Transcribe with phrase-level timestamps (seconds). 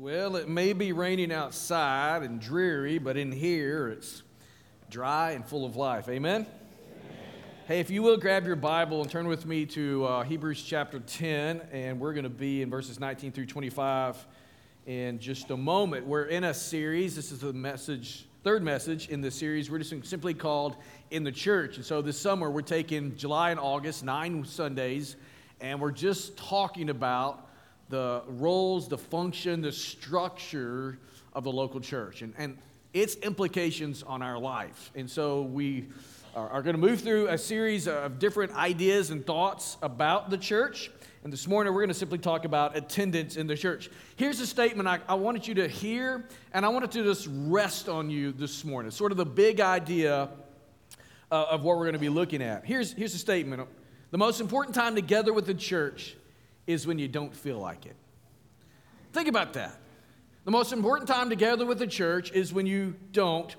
[0.00, 4.22] Well, it may be raining outside and dreary, but in here it's
[4.88, 6.08] dry and full of life.
[6.08, 6.46] Amen?
[6.46, 6.48] Amen.
[7.68, 11.00] Hey, if you will grab your Bible and turn with me to uh, Hebrews chapter
[11.00, 14.26] 10, and we're going to be in verses 19 through 25
[14.86, 16.06] in just a moment.
[16.06, 17.14] We're in a series.
[17.14, 19.70] This is the message, third message in the series.
[19.70, 20.76] We're just simply called
[21.10, 21.76] In the Church.
[21.76, 25.16] And so this summer, we're taking July and August, nine Sundays,
[25.60, 27.49] and we're just talking about
[27.90, 30.98] the roles, the function, the structure
[31.32, 32.56] of the local church and, and
[32.92, 34.90] its implications on our life.
[34.94, 35.88] And so we
[36.34, 40.38] are, are going to move through a series of different ideas and thoughts about the
[40.38, 40.90] church.
[41.22, 43.90] And this morning, we're going to simply talk about attendance in the church.
[44.16, 47.88] Here's a statement I, I wanted you to hear, and I wanted to just rest
[47.88, 48.90] on you this morning.
[48.90, 50.30] Sort of the big idea
[51.30, 52.64] uh, of what we're going to be looking at.
[52.64, 53.68] Here's, here's a statement
[54.12, 56.16] The most important time together with the church
[56.72, 57.96] is when you don't feel like it.
[59.12, 59.76] Think about that.
[60.44, 63.54] The most important time together with the church is when you don't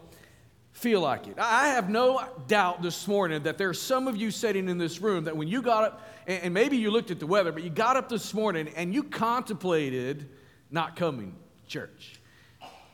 [0.72, 1.36] feel like it.
[1.38, 5.02] I have no doubt this morning that there are some of you sitting in this
[5.02, 7.70] room that when you got up, and maybe you looked at the weather, but you
[7.70, 10.30] got up this morning and you contemplated
[10.70, 12.20] not coming to church.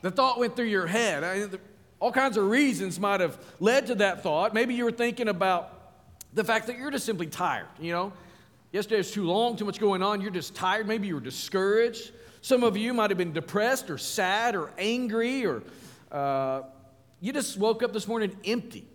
[0.02, 1.58] The thought went through your head.
[2.00, 4.54] All kinds of reasons might have led to that thought.
[4.54, 5.74] Maybe you were thinking about
[6.32, 8.12] the fact that you're just simply tired, you know?
[8.70, 10.20] Yesterday was too long, too much going on.
[10.20, 10.86] You're just tired.
[10.86, 12.12] Maybe you were discouraged.
[12.42, 15.62] Some of you might have been depressed or sad or angry, or
[16.12, 16.62] uh,
[17.20, 18.86] you just woke up this morning empty.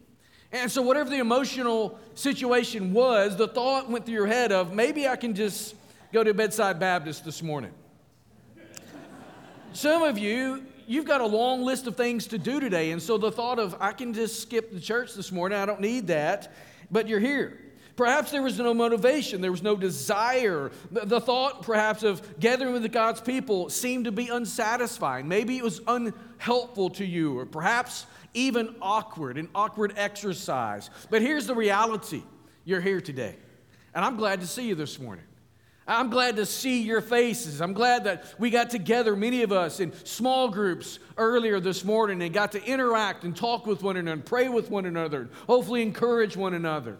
[0.52, 5.08] And so, whatever the emotional situation was, the thought went through your head of maybe
[5.08, 5.74] I can just
[6.12, 7.72] go to Bedside Baptist this morning.
[9.74, 12.92] Some of you, you've got a long list of things to do today.
[12.92, 15.82] And so, the thought of I can just skip the church this morning, I don't
[15.82, 16.54] need that,
[16.92, 17.60] but you're here.
[17.96, 20.72] Perhaps there was no motivation, there was no desire.
[20.92, 25.28] The thought, perhaps, of gathering with God's people seemed to be unsatisfying.
[25.28, 30.90] Maybe it was unhelpful to you, or perhaps even awkward, an awkward exercise.
[31.12, 32.24] But here's the reality
[32.66, 33.36] you're here today.
[33.94, 35.26] And I'm glad to see you this morning.
[35.86, 37.62] I'm glad to see your faces.
[37.62, 42.24] I'm glad that we got together, many of us, in small groups earlier this morning
[42.24, 45.30] and got to interact and talk with one another, and pray with one another, and
[45.46, 46.98] hopefully encourage one another.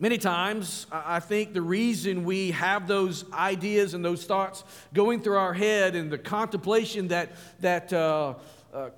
[0.00, 5.36] Many times, I think the reason we have those ideas and those thoughts going through
[5.36, 8.34] our head and the contemplation that, that uh,
[8.72, 8.90] uh,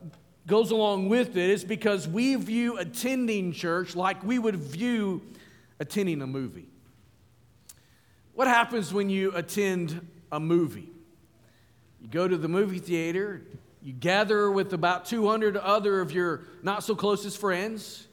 [0.47, 5.21] goes along with it is because we view attending church like we would view
[5.79, 6.69] attending a movie.
[8.33, 10.89] What happens when you attend a movie?
[12.01, 13.43] You go to the movie theater,
[13.83, 18.06] you gather with about 200 other of your not so closest friends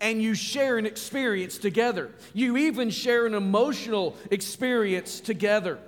[0.00, 2.10] and you share an experience together.
[2.32, 5.78] You even share an emotional experience together.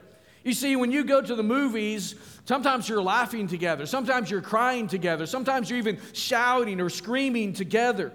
[0.45, 4.89] You see, when you go to the movies, sometimes you're laughing together, sometimes you're crying
[4.89, 8.13] together, sometimes you're even shouting or screaming together.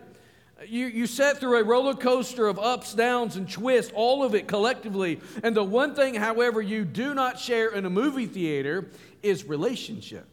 [0.67, 4.47] You, you sit through a roller coaster of ups, downs, and twists, all of it
[4.47, 5.21] collectively.
[5.43, 8.89] And the one thing, however, you do not share in a movie theater
[9.21, 10.25] is relationship.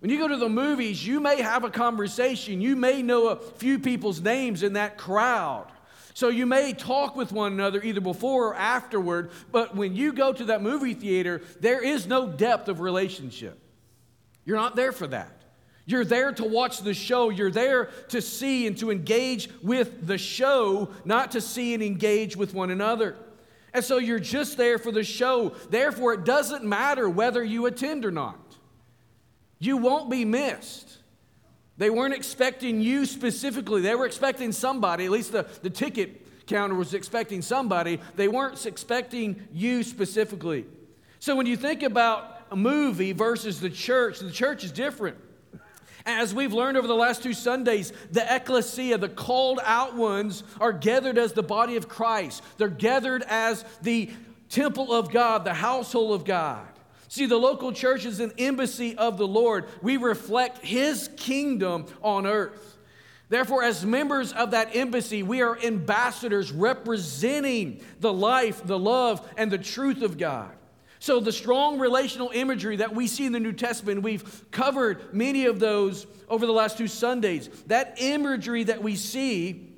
[0.00, 2.60] When you go to the movies, you may have a conversation.
[2.60, 5.66] You may know a few people's names in that crowd.
[6.14, 10.32] So you may talk with one another either before or afterward, but when you go
[10.32, 13.58] to that movie theater, there is no depth of relationship.
[14.44, 15.32] You're not there for that.
[15.84, 17.30] You're there to watch the show.
[17.30, 22.36] You're there to see and to engage with the show, not to see and engage
[22.36, 23.16] with one another.
[23.72, 25.50] And so you're just there for the show.
[25.70, 28.47] Therefore, it doesn't matter whether you attend or not.
[29.58, 30.98] You won't be missed.
[31.76, 33.80] They weren't expecting you specifically.
[33.80, 38.00] They were expecting somebody, at least the, the ticket counter was expecting somebody.
[38.16, 40.66] They weren't expecting you specifically.
[41.20, 45.18] So when you think about a movie versus the church, the church is different.
[46.06, 50.72] As we've learned over the last two Sundays, the ecclesia, the called out ones, are
[50.72, 52.42] gathered as the body of Christ.
[52.56, 54.10] They're gathered as the
[54.48, 56.66] temple of God, the household of God.
[57.08, 59.64] See, the local church is an embassy of the Lord.
[59.80, 62.76] We reflect His kingdom on earth.
[63.30, 69.50] Therefore, as members of that embassy, we are ambassadors representing the life, the love, and
[69.50, 70.50] the truth of God.
[70.98, 75.46] So, the strong relational imagery that we see in the New Testament, we've covered many
[75.46, 77.48] of those over the last two Sundays.
[77.66, 79.72] That imagery that we see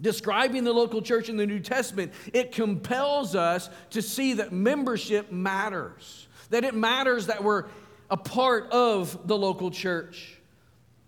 [0.00, 5.32] describing the local church in the New Testament, it compels us to see that membership
[5.32, 7.64] matters that it matters that we're
[8.10, 10.38] a part of the local church.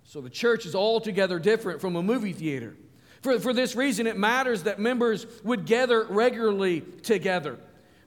[0.04, 2.74] So the church is altogether different from a movie theater.
[3.22, 7.58] For, for this reason, it matters that members would gather regularly together.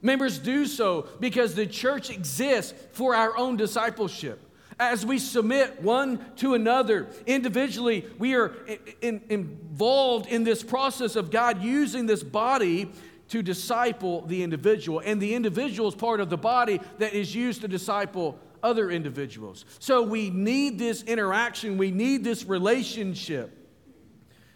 [0.02, 4.40] Members do so because the church exists for our own discipleship.
[4.80, 8.56] As we submit one to another individually, we are
[9.02, 12.90] in, involved in this process of God using this body
[13.32, 15.02] to disciple the individual.
[15.04, 19.64] And the individual is part of the body that is used to disciple other individuals.
[19.80, 23.58] So we need this interaction, we need this relationship.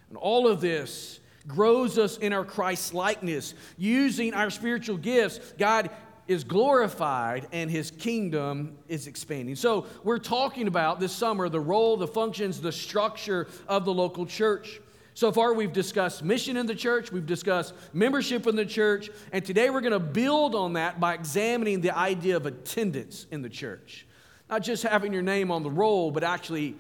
[0.09, 3.53] And all of this grows us in our Christ likeness.
[3.77, 5.89] Using our spiritual gifts, God
[6.27, 9.55] is glorified and his kingdom is expanding.
[9.55, 14.25] So, we're talking about this summer the role, the functions, the structure of the local
[14.25, 14.81] church.
[15.15, 19.45] So far, we've discussed mission in the church, we've discussed membership in the church, and
[19.45, 23.47] today we're going to build on that by examining the idea of attendance in the
[23.47, 24.05] church.
[24.49, 26.75] Not just having your name on the roll, but actually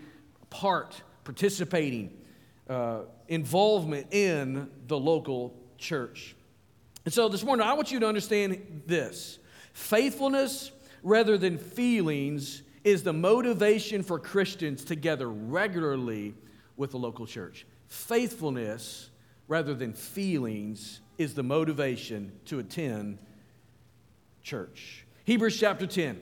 [0.49, 2.11] part, participating,
[2.69, 6.35] uh, involvement in the local church.
[7.05, 9.39] And so this morning, I want you to understand this
[9.71, 10.73] faithfulness
[11.03, 16.35] rather than feelings is the motivation for Christians to gather regularly
[16.75, 17.65] with the local church.
[17.87, 19.09] Faithfulness
[19.47, 23.17] rather than feelings is the motivation to attend
[24.43, 25.05] church.
[25.25, 26.21] Hebrews chapter 10.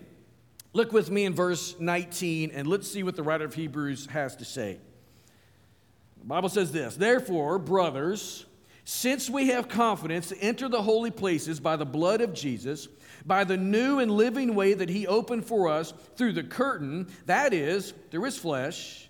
[0.73, 4.35] Look with me in verse 19 and let's see what the writer of Hebrews has
[4.37, 4.79] to say.
[6.19, 8.45] The Bible says this Therefore, brothers,
[8.85, 12.87] since we have confidence to enter the holy places by the blood of Jesus,
[13.25, 17.53] by the new and living way that he opened for us through the curtain, that
[17.53, 19.09] is, through his flesh,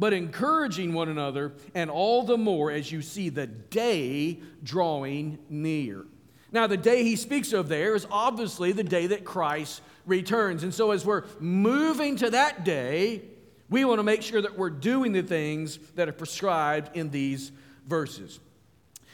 [0.00, 6.06] but encouraging one another, and all the more as you see the day drawing near.
[6.50, 10.64] Now, the day he speaks of there is obviously the day that Christ returns.
[10.64, 13.22] And so, as we're moving to that day,
[13.68, 17.52] we want to make sure that we're doing the things that are prescribed in these
[17.86, 18.40] verses.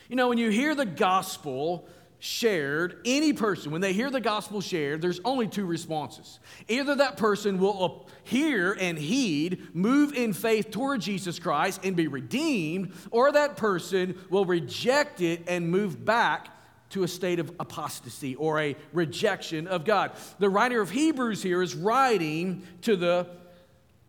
[0.08, 4.60] You know, when you hear the gospel, shared, any person, when they hear the gospel
[4.60, 6.38] shared, there's only two responses.
[6.68, 12.08] Either that person will hear and heed, move in faith toward Jesus Christ and be
[12.08, 16.48] redeemed, or that person will reject it and move back
[16.90, 20.12] to a state of apostasy or a rejection of God.
[20.38, 23.26] The writer of Hebrews here is writing to the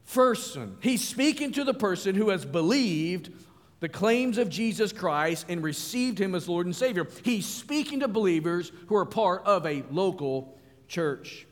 [0.03, 0.77] first person.
[0.79, 3.31] He's speaking to the person who has believed
[3.79, 7.07] the claims of Jesus Christ and received him as Lord and Savior.
[7.23, 10.57] He's speaking to believers who are part of a local
[10.87, 11.45] church.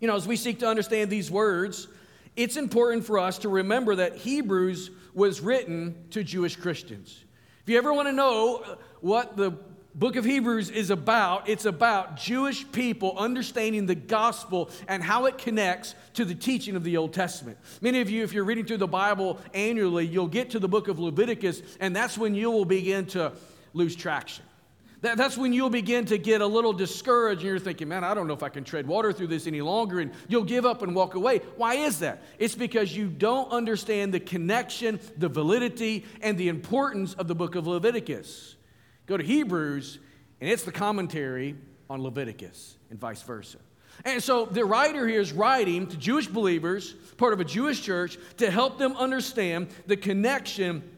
[0.00, 1.88] You know, as we seek to understand these words,
[2.36, 7.24] it's important for us to remember that Hebrews was written to Jewish Christians.
[7.62, 9.58] If you ever want to know what the
[9.94, 11.48] book of Hebrews is about.
[11.48, 16.84] It's about Jewish people understanding the gospel and how it connects to the teaching of
[16.84, 17.58] the Old Testament.
[17.80, 20.88] Many of you, if you're reading through the Bible annually, you'll get to the book
[20.88, 23.32] of Leviticus, and that's when you will begin to
[23.72, 24.44] lose traction.
[25.00, 28.14] That, that's when you'll begin to get a little discouraged and you're thinking, man, I
[28.14, 30.00] don't know if I can tread water through this any longer.
[30.00, 31.38] And you'll give up and walk away.
[31.56, 32.22] Why is that?
[32.38, 37.54] It's because you don't understand the connection, the validity, and the importance of the book
[37.54, 38.56] of Leviticus.
[39.08, 39.98] Go to Hebrews,
[40.40, 41.56] and it's the commentary
[41.90, 43.58] on Leviticus, and vice versa.
[44.04, 48.18] And so the writer here is writing to Jewish believers, part of a Jewish church,
[48.36, 50.88] to help them understand the connection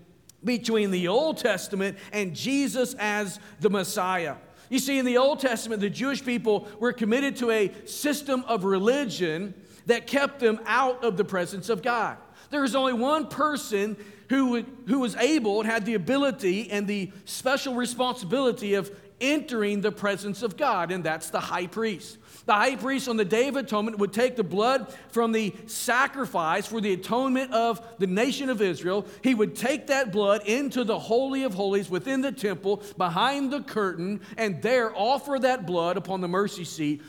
[0.42, 4.36] between the Old Testament and Jesus as the Messiah.
[4.70, 8.64] You see, in the Old Testament, the Jewish people were committed to a system of
[8.64, 9.52] religion
[9.86, 12.16] that kept them out of the presence of God.
[12.50, 13.96] There was only one person
[14.28, 19.92] who, who was able and had the ability and the special responsibility of entering the
[19.92, 22.18] presence of God, and that's the high priest.
[22.46, 26.66] The high priest on the Day of Atonement would take the blood from the sacrifice
[26.66, 29.06] for the atonement of the nation of Israel.
[29.22, 33.62] He would take that blood into the Holy of Holies within the temple, behind the
[33.62, 37.02] curtain, and there offer that blood upon the mercy seat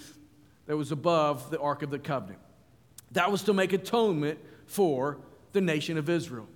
[0.66, 2.40] that was above the Ark of the Covenant.
[3.12, 5.18] That was to make atonement for
[5.54, 6.48] the nation of Israel.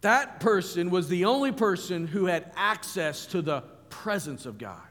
[0.00, 4.87] That person was the only person who had access to the presence of God.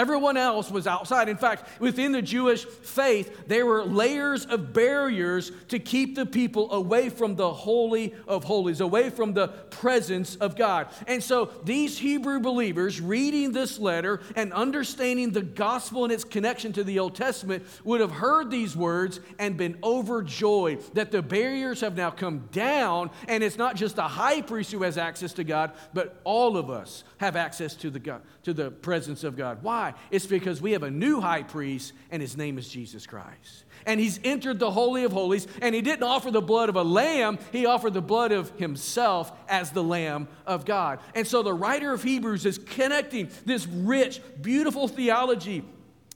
[0.00, 1.28] Everyone else was outside.
[1.28, 6.72] In fact, within the Jewish faith, there were layers of barriers to keep the people
[6.72, 10.88] away from the Holy of Holies, away from the presence of God.
[11.06, 16.72] And so these Hebrew believers reading this letter and understanding the gospel and its connection
[16.72, 21.82] to the Old Testament would have heard these words and been overjoyed that the barriers
[21.82, 25.44] have now come down, and it's not just the high priest who has access to
[25.44, 29.62] God, but all of us have access to the, God, to the presence of God.
[29.62, 29.89] Why?
[30.10, 33.64] It's because we have a new high priest, and his name is Jesus Christ.
[33.86, 36.82] And he's entered the Holy of Holies, and he didn't offer the blood of a
[36.82, 41.00] lamb, he offered the blood of himself as the Lamb of God.
[41.14, 45.64] And so the writer of Hebrews is connecting this rich, beautiful theology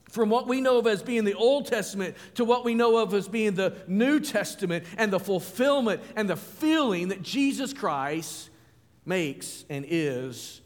[0.09, 3.13] from what we know of as being the Old Testament to what we know of
[3.13, 8.49] as being the New Testament and the fulfillment and the feeling that Jesus Christ
[9.05, 10.61] makes and is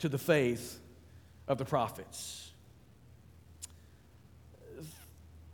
[0.00, 0.80] to the faith
[1.48, 2.50] of the prophets.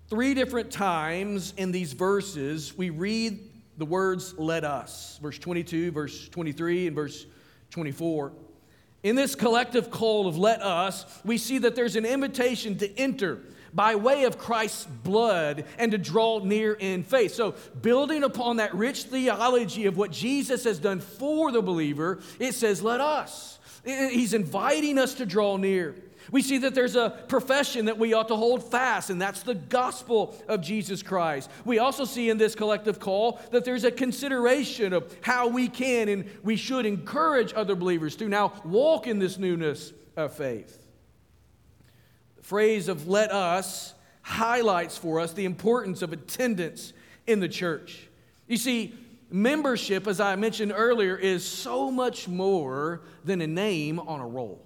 [0.08, 3.38] Three different times in these verses, we read
[3.76, 5.18] the words, let us.
[5.22, 7.26] Verse 22, verse 23, and verse
[7.70, 8.32] 24.
[9.02, 13.40] In this collective call of let us, we see that there's an invitation to enter
[13.72, 17.34] by way of Christ's blood and to draw near in faith.
[17.34, 22.54] So, building upon that rich theology of what Jesus has done for the believer, it
[22.54, 23.57] says, let us.
[23.84, 25.94] He's inviting us to draw near.
[26.30, 29.54] We see that there's a profession that we ought to hold fast, and that's the
[29.54, 31.50] gospel of Jesus Christ.
[31.64, 36.08] We also see in this collective call that there's a consideration of how we can
[36.08, 40.86] and we should encourage other believers to now walk in this newness of faith.
[42.36, 46.92] The phrase of let us highlights for us the importance of attendance
[47.26, 48.06] in the church.
[48.46, 48.94] You see,
[49.30, 54.64] membership, as I mentioned earlier, is so much more than a name on a roll.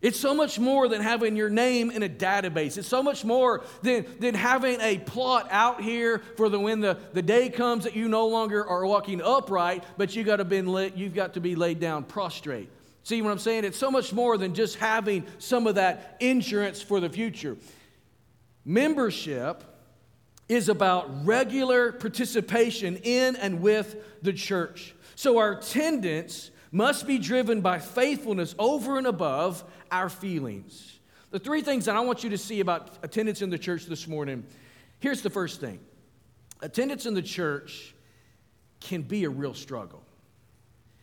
[0.00, 2.78] It's so much more than having your name in a database.
[2.78, 6.98] It's so much more than, than having a plot out here for the when the,
[7.14, 10.96] the day comes that you no longer are walking upright, but you gotta been lit,
[10.96, 12.70] you've got to be laid down prostrate.
[13.02, 13.64] See what I'm saying?
[13.64, 17.56] It's so much more than just having some of that insurance for the future.
[18.64, 19.64] Membership
[20.48, 24.94] is about regular participation in and with the church.
[25.14, 31.00] So our attendance must be driven by faithfulness over and above our feelings.
[31.30, 34.06] The three things that I want you to see about attendance in the church this
[34.08, 34.44] morning
[35.00, 35.78] here's the first thing
[36.60, 37.94] attendance in the church
[38.80, 40.02] can be a real struggle.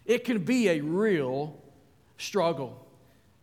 [0.05, 1.61] It can be a real
[2.17, 2.84] struggle.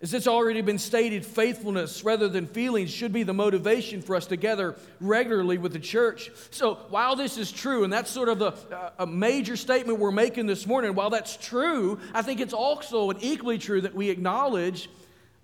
[0.03, 4.27] As it's already been stated, faithfulness rather than feelings should be the motivation for us
[4.27, 6.33] to gather regularly with the church.
[6.51, 10.11] So, while this is true, and that's sort of the, uh, a major statement we're
[10.11, 14.11] making this morning, while that's true, I think it's also and equally true that we
[14.11, 14.91] acknowledge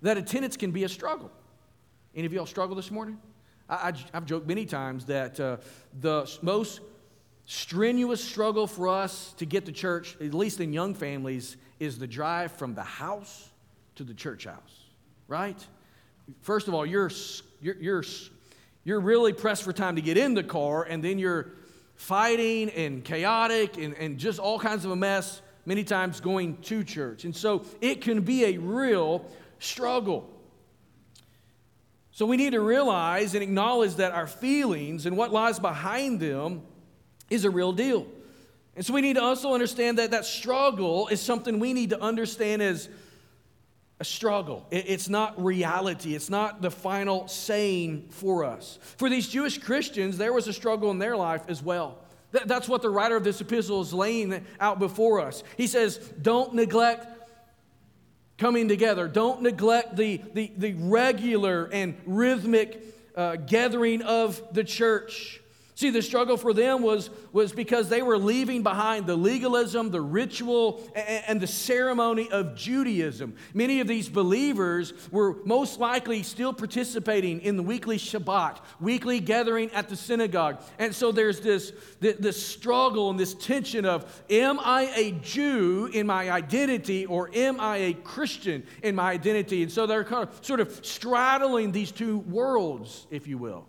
[0.03, 1.31] that attendance can be a struggle.
[2.17, 3.21] Any of y'all struggle this morning?
[3.69, 5.59] I, have joked many times that uh,
[6.01, 6.81] the most
[7.45, 12.09] strenuous struggle for us to get to church, at least in young families, is the
[12.09, 13.51] drive from the house
[13.99, 14.85] to the church house,
[15.27, 15.67] right?
[16.41, 17.11] First of all, you're,
[17.61, 18.05] you're, you're,
[18.85, 21.51] you're really pressed for time to get in the car, and then you're
[21.97, 26.85] fighting and chaotic and, and just all kinds of a mess, many times going to
[26.85, 27.25] church.
[27.25, 29.25] And so it can be a real
[29.59, 30.31] struggle.
[32.13, 36.63] So we need to realize and acknowledge that our feelings and what lies behind them
[37.31, 38.07] is a real deal.
[38.77, 42.01] And so we need to also understand that that struggle is something we need to
[42.01, 42.89] understand as
[44.01, 44.67] a struggle.
[44.71, 46.15] It's not reality.
[46.15, 48.79] It's not the final saying for us.
[48.97, 51.99] For these Jewish Christians, there was a struggle in their life as well.
[52.31, 55.43] That's what the writer of this epistle is laying out before us.
[55.57, 57.07] He says, Don't neglect
[58.37, 59.09] coming together.
[59.09, 62.81] Don't neglect the, the, the regular and rhythmic
[63.17, 65.41] uh, gathering of the church.
[65.79, 70.01] See, the struggle for them was, was because they were leaving behind the legalism, the
[70.01, 73.37] ritual, and, and the ceremony of Judaism.
[73.55, 79.71] Many of these believers were most likely still participating in the weekly Shabbat, weekly gathering
[79.71, 80.61] at the synagogue.
[80.81, 85.91] And so there's this, this, this struggle and this tension of am I a Jew
[85.95, 89.63] in my identity or am I a Christian in my identity?
[89.63, 93.68] And so they're kind of, sort of straddling these two worlds, if you will.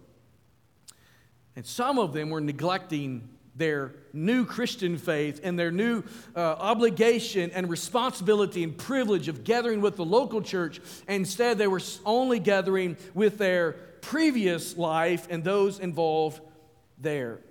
[1.60, 7.51] And some of them were neglecting their new Christian faith and their new uh, obligation
[7.51, 10.80] and responsibility and privilege of gathering with the local church.
[11.10, 16.39] Instead, they were only gathering with their previous life and those involved
[16.98, 17.42] there.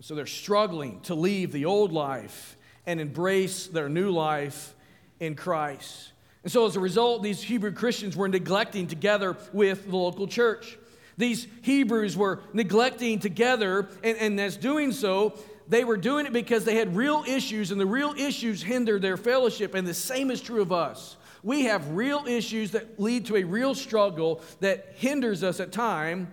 [0.00, 2.56] So they're struggling to leave the old life
[2.86, 4.74] and embrace their new life
[5.20, 6.12] in Christ.
[6.44, 10.78] And so, as a result, these Hebrew Christians were neglecting together with the local church.
[11.16, 16.64] These Hebrews were neglecting together, and, and as doing so, they were doing it because
[16.64, 19.74] they had real issues, and the real issues hindered their fellowship.
[19.74, 21.16] And the same is true of us.
[21.42, 26.28] We have real issues that lead to a real struggle that hinders us at time,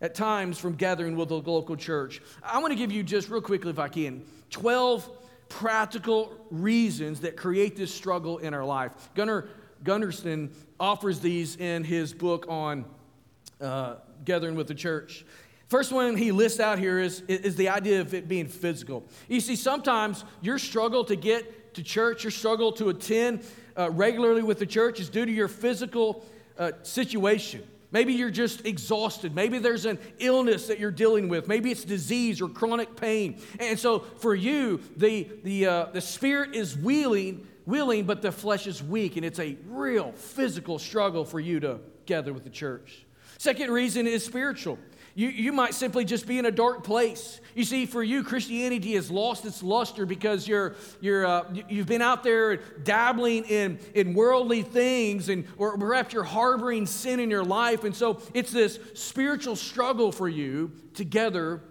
[0.00, 2.20] at times from gathering with the local church.
[2.42, 5.08] I want to give you just real quickly, if I can, 12
[5.48, 8.92] practical reasons that create this struggle in our life.
[9.14, 9.48] Gunner
[9.84, 12.84] Gundersen offers these in his book on
[13.60, 15.24] uh, gathering with the church.
[15.68, 19.04] First one he lists out here is, is the idea of it being physical.
[19.28, 23.44] You see, sometimes your struggle to get to church, your struggle to attend
[23.76, 26.24] uh, regularly with the church is due to your physical
[26.58, 27.62] uh, situation.
[27.90, 29.34] Maybe you're just exhausted.
[29.34, 31.48] Maybe there's an illness that you're dealing with.
[31.48, 33.40] Maybe it's disease or chronic pain.
[33.60, 38.66] And so for you, the, the, uh, the spirit is willing, willing, but the flesh
[38.66, 39.16] is weak.
[39.16, 43.04] And it's a real physical struggle for you to gather with the church.
[43.38, 44.78] Second reason is spiritual.
[45.14, 47.40] You, you might simply just be in a dark place.
[47.54, 52.02] You see, for you, Christianity has lost its luster because you're, you're, uh, you've been
[52.02, 57.42] out there dabbling in, in worldly things, and, or perhaps you're harboring sin in your
[57.42, 57.82] life.
[57.84, 61.62] And so it's this spiritual struggle for you together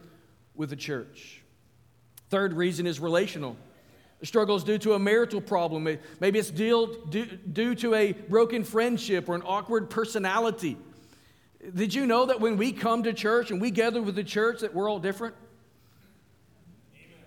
[0.55, 1.41] with the church.
[2.29, 3.55] Third reason is relational.
[4.19, 5.87] The struggle is due to a marital problem.
[6.19, 10.75] Maybe it's due, due to a broken friendship or an awkward personality.
[11.73, 14.61] Did you know that when we come to church and we gather with the church
[14.61, 15.35] that we're all different?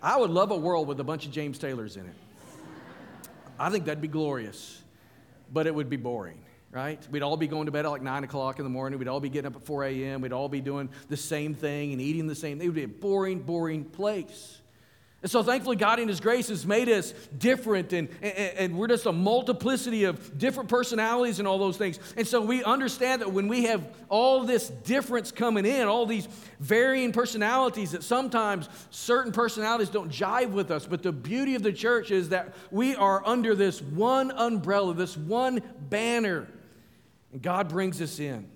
[0.03, 2.15] I would love a world with a bunch of James Taylors in it.
[3.59, 4.83] I think that'd be glorious,
[5.53, 6.39] but it would be boring,
[6.71, 7.07] right?
[7.11, 8.99] We'd all be going to bed at like 9 o'clock in the morning.
[8.99, 10.23] We'd all be getting up at 4 a.m.
[10.23, 12.65] We'd all be doing the same thing and eating the same thing.
[12.65, 14.63] It would be a boring, boring place.
[15.23, 18.87] And so, thankfully, God in His grace has made us different, and, and, and, we're
[18.87, 21.99] just a multiplicity of different personalities and all those things.
[22.17, 26.27] And so, we understand that when we have all this difference coming in, all these
[26.59, 30.87] varying personalities, that sometimes certain personalities don't jive with us.
[30.87, 35.19] But the beauty of the church is that we are under this one umbrella, this
[35.19, 35.61] one
[35.91, 36.49] banner,
[37.31, 38.49] and God brings us in.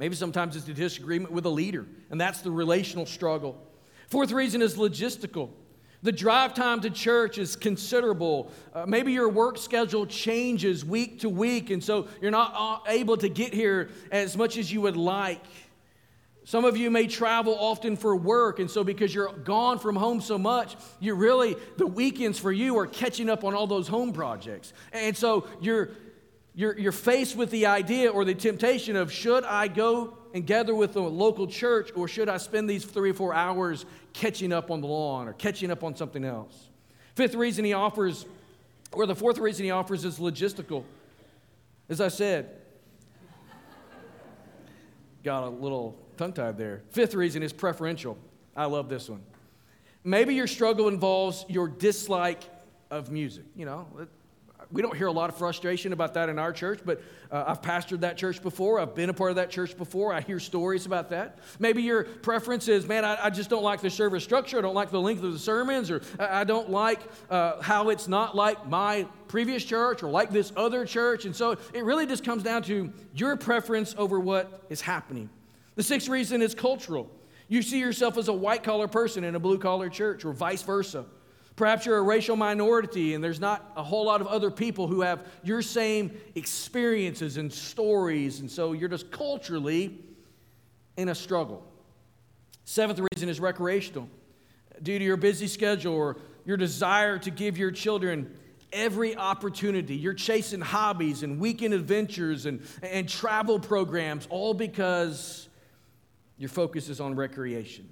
[0.00, 3.64] Maybe sometimes it's a disagreement with a leader, and that's the relational struggle.
[4.08, 5.50] Fourth reason is logistical.
[6.02, 8.52] The drive time to church is considerable.
[8.72, 13.16] Uh, maybe your work schedule changes week to week, and so you're not uh, able
[13.16, 15.44] to get here as much as you would like.
[16.44, 20.20] Some of you may travel often for work, and so because you're gone from home
[20.20, 24.12] so much, you really, the weekends for you are catching up on all those home
[24.12, 24.72] projects.
[24.92, 25.90] And so you're,
[26.54, 30.74] you're, you're faced with the idea or the temptation of should I go and gather
[30.74, 34.70] with the local church, or should I spend these three or four hours catching up
[34.70, 36.68] on the lawn or catching up on something else?
[37.14, 38.26] Fifth reason he offers,
[38.92, 40.84] or the fourth reason he offers, is logistical.
[41.88, 42.50] As I said,
[45.24, 46.82] got a little tongue tied there.
[46.90, 48.18] Fifth reason is preferential.
[48.54, 49.22] I love this one.
[50.04, 52.42] Maybe your struggle involves your dislike
[52.90, 53.44] of music.
[53.56, 53.86] You know,
[54.70, 57.00] we don't hear a lot of frustration about that in our church, but
[57.30, 58.78] uh, I've pastored that church before.
[58.78, 60.12] I've been a part of that church before.
[60.12, 61.38] I hear stories about that.
[61.58, 64.58] Maybe your preference is, man, I, I just don't like the service structure.
[64.58, 67.00] I don't like the length of the sermons, or I, I don't like
[67.30, 71.24] uh, how it's not like my previous church or like this other church.
[71.24, 75.30] And so it really just comes down to your preference over what is happening.
[75.76, 77.10] The sixth reason is cultural.
[77.48, 80.62] You see yourself as a white collar person in a blue collar church, or vice
[80.62, 81.06] versa.
[81.58, 85.00] Perhaps you're a racial minority and there's not a whole lot of other people who
[85.00, 89.98] have your same experiences and stories, and so you're just culturally
[90.96, 91.66] in a struggle.
[92.64, 94.08] Seventh reason is recreational.
[94.84, 98.32] Due to your busy schedule or your desire to give your children
[98.72, 105.48] every opportunity, you're chasing hobbies and weekend adventures and, and travel programs, all because
[106.36, 107.88] your focus is on recreation.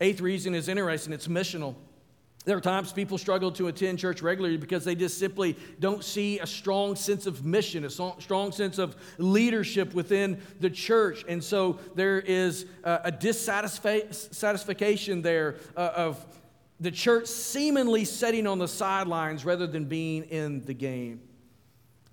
[0.00, 1.74] Eighth reason is interesting, it's missional.
[2.44, 6.40] There are times people struggle to attend church regularly because they just simply don't see
[6.40, 11.24] a strong sense of mission, a strong sense of leadership within the church.
[11.28, 16.26] And so there is a dissatisfaction there uh, of
[16.80, 21.20] the church seemingly sitting on the sidelines rather than being in the game.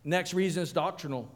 [0.03, 1.27] Next reason is doctrinal.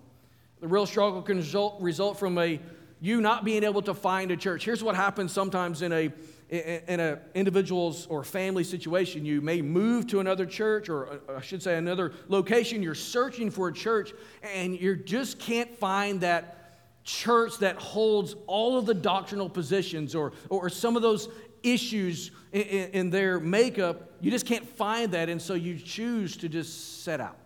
[0.61, 2.59] The real struggle can result, result from a
[3.01, 4.63] you not being able to find a church.
[4.63, 6.09] Here's what happens sometimes in a
[6.53, 11.41] in an individual's or family situation, you may move to another church, or uh, I
[11.41, 12.83] should say another location.
[12.83, 18.77] You're searching for a church, and you just can't find that church that holds all
[18.77, 21.27] of the doctrinal positions or, or some of those
[21.63, 24.11] issues in, in their makeup.
[24.21, 27.37] You just can't find that, and so you choose to just set out.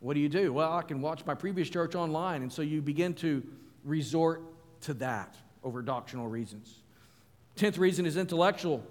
[0.00, 0.52] What do you do?
[0.52, 2.42] Well, I can watch my previous church online.
[2.42, 3.42] And so you begin to
[3.84, 4.42] resort
[4.82, 6.83] to that over doctrinal reasons.
[7.56, 8.82] Tenth reason is intellectual.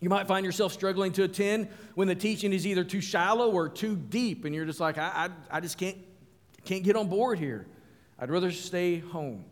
[0.00, 3.68] You might find yourself struggling to attend when the teaching is either too shallow or
[3.68, 5.96] too deep, and you're just like, I, I, I just can't,
[6.64, 7.66] can't get on board here.
[8.18, 9.44] I'd rather stay home.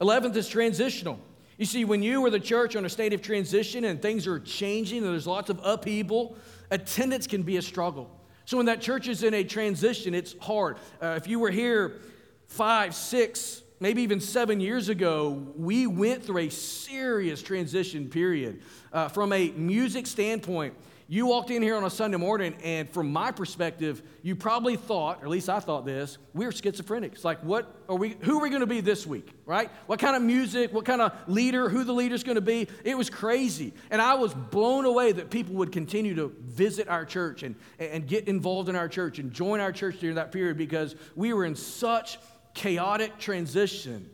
[0.00, 1.18] Eleventh is transitional.
[1.58, 4.26] You see, when you or the church are in a state of transition and things
[4.26, 6.36] are changing and there's lots of upheaval,
[6.70, 8.10] attendance can be a struggle.
[8.44, 10.76] So when that church is in a transition, it's hard.
[11.02, 12.00] Uh, if you were here
[12.46, 18.62] five, six, maybe even seven years ago, we went through a serious transition period.
[18.92, 20.74] Uh, from a music standpoint,
[21.06, 25.20] you walked in here on a Sunday morning, and from my perspective, you probably thought,
[25.20, 27.12] or at least I thought this, we are schizophrenic.
[27.12, 29.70] It's like, what are we, who are we going to be this week, right?
[29.86, 32.68] What kind of music, what kind of leader, who the leader's going to be?
[32.84, 33.74] It was crazy.
[33.90, 38.06] And I was blown away that people would continue to visit our church and, and
[38.06, 41.44] get involved in our church and join our church during that period because we were
[41.44, 42.18] in such
[42.54, 44.08] chaotic transition.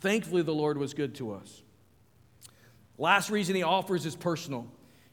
[0.00, 1.62] Thankfully, the Lord was good to us.
[2.96, 4.66] Last reason he offers is personal.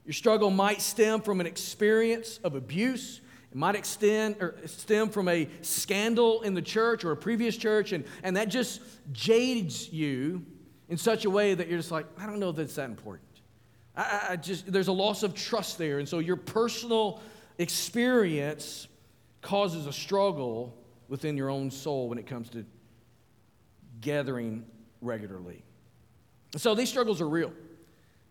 [0.06, 3.22] Your struggle might stem from an experience of abuse.
[3.52, 7.92] It might extend or stem from a scandal in the church or a previous church,
[7.92, 10.46] and, and that just jades you
[10.90, 13.28] in such a way that you're just like, I don't know that it's that important.
[13.96, 17.22] I, I just there's a loss of trust there, and so your personal
[17.58, 18.88] experience
[19.42, 20.78] causes a struggle
[21.12, 22.66] within your own soul when it comes to
[24.00, 24.64] gathering
[25.02, 25.62] regularly.
[26.56, 27.52] So these struggles are real.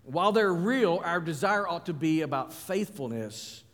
[0.05, 3.65] While they're real, our desire ought to be about faithfulness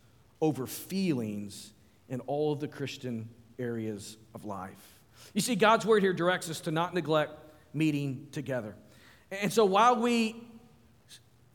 [0.41, 1.73] over feelings
[2.09, 3.29] in all of the Christian
[3.61, 4.99] areas of life.
[5.35, 7.33] You see, God's word here directs us to not neglect
[7.73, 8.75] meeting together.
[9.31, 10.35] And so while we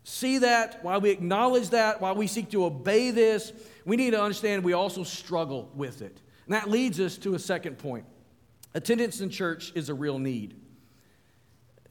[0.06, 3.52] see that, while we acknowledge that, while we seek to obey this,
[3.86, 6.22] we need to understand we also struggle with it.
[6.46, 8.06] And that leads us to a second point.
[8.74, 10.56] Attendance in church is a real need.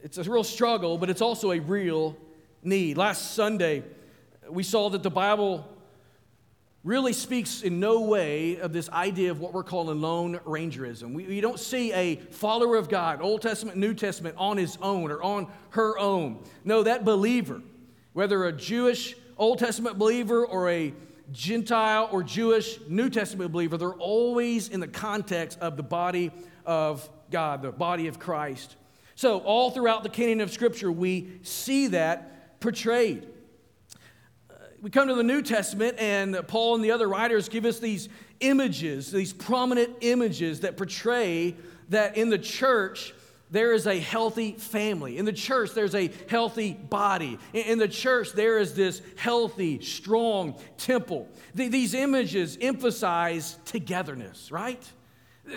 [0.01, 2.17] It's a real struggle, but it's also a real
[2.63, 2.97] need.
[2.97, 3.83] Last Sunday,
[4.49, 5.67] we saw that the Bible
[6.83, 11.13] really speaks in no way of this idea of what we're calling lone rangerism.
[11.13, 15.11] We, we, don't see a follower of God, Old Testament, New Testament, on his own
[15.11, 16.39] or on her own.
[16.63, 17.61] No, that believer,
[18.13, 20.93] whether a Jewish Old Testament believer or a
[21.31, 26.31] Gentile or Jewish New Testament believer, they're always in the context of the body
[26.65, 28.75] of God, the body of Christ.
[29.15, 33.27] So, all throughout the canon of Scripture, we see that portrayed.
[34.81, 38.09] we come to the New Testament, and Paul and the other writers give us these
[38.39, 41.55] images, these prominent images that portray
[41.89, 43.13] that in the church,
[43.51, 45.17] there is a healthy family.
[45.17, 47.37] In the church, there's a healthy body.
[47.53, 51.27] In the church, there is this healthy, strong temple.
[51.53, 54.81] These images emphasize togetherness, right?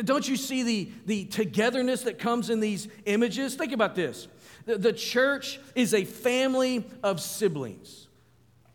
[0.05, 3.55] Don't you see the, the togetherness that comes in these images?
[3.55, 4.27] Think about this.
[4.67, 8.09] The church is a family of siblings,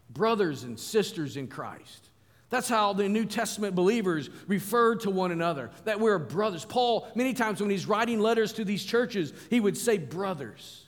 [0.09, 2.08] brothers and sisters in Christ.
[2.49, 6.65] That's how the New Testament believers referred to one another, that we're brothers.
[6.65, 10.87] Paul, many times when he's writing letters to these churches, he would say brothers.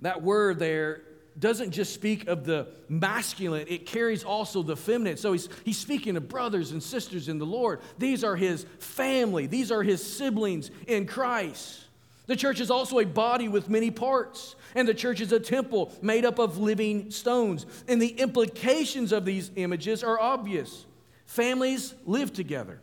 [0.00, 1.02] That word there
[1.38, 5.16] doesn't just speak of the masculine, it carries also the feminine.
[5.16, 7.80] So he's, he's speaking of brothers and sisters in the Lord.
[7.98, 11.84] These are his family, these are his siblings in Christ.
[12.30, 15.92] The church is also a body with many parts, and the church is a temple
[16.00, 17.66] made up of living stones.
[17.88, 20.86] And the implications of these images are obvious.
[21.26, 22.80] Families live together,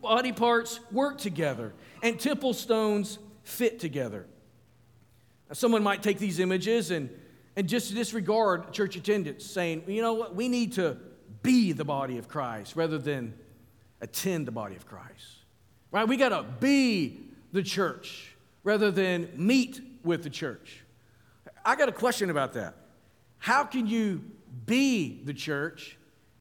[0.00, 4.24] body parts work together, and temple stones fit together.
[5.48, 7.10] Now, someone might take these images and,
[7.56, 10.96] and just disregard church attendance, saying, you know what, we need to
[11.42, 13.34] be the body of Christ rather than
[14.00, 15.38] attend the body of Christ.
[15.90, 16.06] Right?
[16.06, 17.18] We got to be
[17.50, 18.33] the church
[18.64, 20.82] rather than meet with the church.
[21.64, 22.74] I got a question about that.
[23.38, 24.22] How can you
[24.66, 25.96] be the church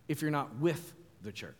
[0.07, 1.53] if you're not with the church?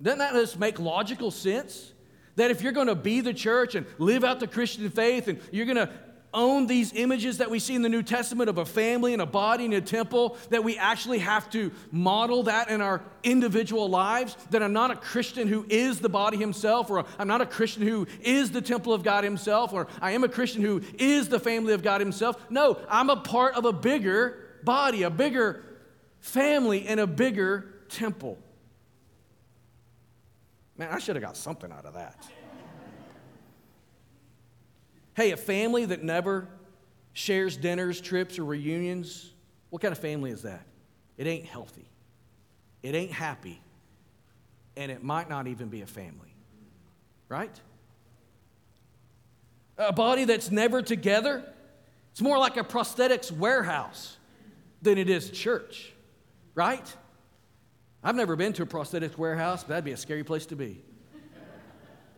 [0.00, 1.92] Doesn't that just make logical sense?
[2.36, 5.38] That if you're going to be the church and live out the Christian faith and
[5.52, 5.90] you're going to
[6.34, 9.26] own these images that we see in the New Testament of a family and a
[9.26, 14.36] body and a temple, that we actually have to model that in our individual lives.
[14.50, 17.82] That I'm not a Christian who is the body himself, or I'm not a Christian
[17.82, 21.40] who is the temple of God himself, or I am a Christian who is the
[21.40, 22.36] family of God himself.
[22.50, 25.64] No, I'm a part of a bigger body, a bigger
[26.20, 28.38] family, and a bigger temple.
[30.76, 32.16] Man, I should have got something out of that.
[35.16, 36.48] Hey, a family that never
[37.12, 39.32] shares dinners, trips, or reunions,
[39.70, 40.66] what kind of family is that?
[41.16, 41.88] It ain't healthy.
[42.82, 43.60] it ain't happy,
[44.76, 46.34] and it might not even be a family.
[47.28, 47.58] Right?
[49.78, 51.42] A body that's never together,
[52.12, 54.18] it's more like a prosthetics warehouse
[54.82, 55.92] than it is church.
[56.54, 56.94] Right?
[58.02, 60.82] I've never been to a prosthetics warehouse, but that'd be a scary place to be.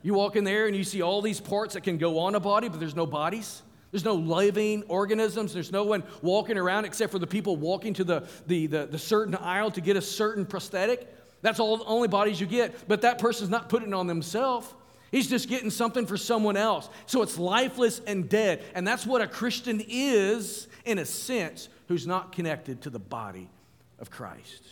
[0.06, 2.38] You walk in there and you see all these parts that can go on a
[2.38, 3.62] body, but there's no bodies.
[3.90, 5.52] There's no living organisms.
[5.52, 9.00] There's no one walking around except for the people walking to the, the, the, the
[9.00, 11.12] certain aisle to get a certain prosthetic.
[11.42, 12.86] That's all the only bodies you get.
[12.86, 14.72] But that person's not putting it on themselves.
[15.10, 16.88] He's just getting something for someone else.
[17.06, 18.62] So it's lifeless and dead.
[18.76, 23.50] And that's what a Christian is, in a sense, who's not connected to the body
[23.98, 24.62] of Christ.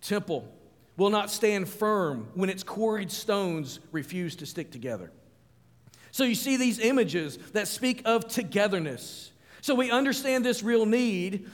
[0.00, 0.52] Temple
[0.96, 5.10] will not stand firm when its quarried stones refuse to stick together.
[6.10, 9.32] So you see these images that speak of togetherness.
[9.62, 11.48] So we understand this real need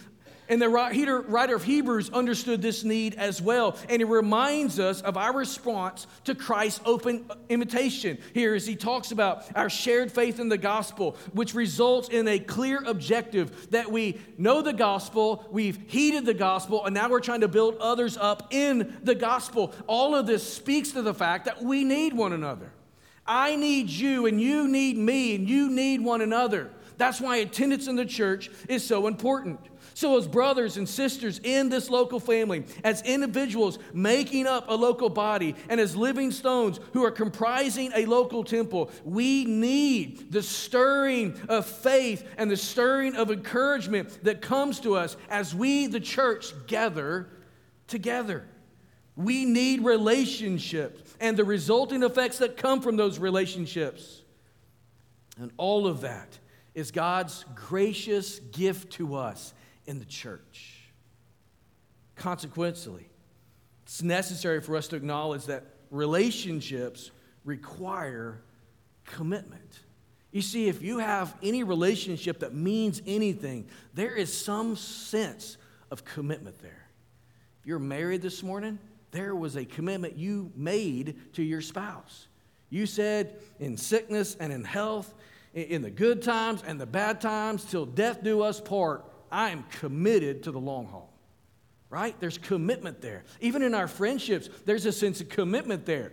[0.48, 3.76] and the writer of Hebrews understood this need as well.
[3.88, 8.76] And he reminds us of our response to Christ's open uh, invitation here as he
[8.76, 13.90] talks about our shared faith in the gospel, which results in a clear objective that
[13.90, 18.16] we know the gospel, we've heeded the gospel, and now we're trying to build others
[18.16, 19.74] up in the gospel.
[19.86, 22.72] All of this speaks to the fact that we need one another.
[23.26, 26.70] I need you, and you need me, and you need one another.
[26.96, 29.60] That's why attendance in the church is so important.
[29.98, 35.08] So, as brothers and sisters in this local family, as individuals making up a local
[35.08, 41.36] body, and as living stones who are comprising a local temple, we need the stirring
[41.48, 46.52] of faith and the stirring of encouragement that comes to us as we, the church,
[46.68, 47.28] gather
[47.88, 48.46] together.
[49.16, 54.22] We need relationships and the resulting effects that come from those relationships.
[55.40, 56.38] And all of that
[56.76, 59.54] is God's gracious gift to us
[59.88, 60.84] in the church.
[62.14, 63.08] Consequently,
[63.82, 67.10] it's necessary for us to acknowledge that relationships
[67.44, 68.42] require
[69.06, 69.80] commitment.
[70.30, 75.56] You see, if you have any relationship that means anything, there is some sense
[75.90, 76.86] of commitment there.
[77.60, 78.78] If you're married this morning,
[79.10, 82.28] there was a commitment you made to your spouse.
[82.68, 85.14] You said, in sickness and in health,
[85.54, 89.64] in the good times and the bad times, till death do us part, I am
[89.64, 91.12] committed to the long haul,
[91.90, 92.18] right?
[92.20, 93.24] There's commitment there.
[93.40, 96.12] Even in our friendships, there's a sense of commitment there.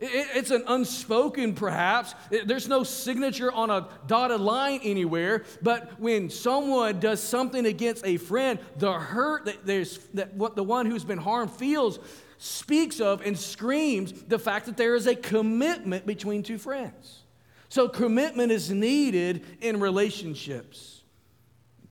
[0.00, 2.14] It's an unspoken, perhaps.
[2.28, 5.44] There's no signature on a dotted line anywhere.
[5.62, 10.64] But when someone does something against a friend, the hurt that, there's, that what the
[10.64, 12.00] one who's been harmed feels
[12.38, 17.22] speaks of and screams the fact that there is a commitment between two friends.
[17.68, 20.93] So, commitment is needed in relationships.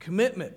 [0.04, 0.54] Commitment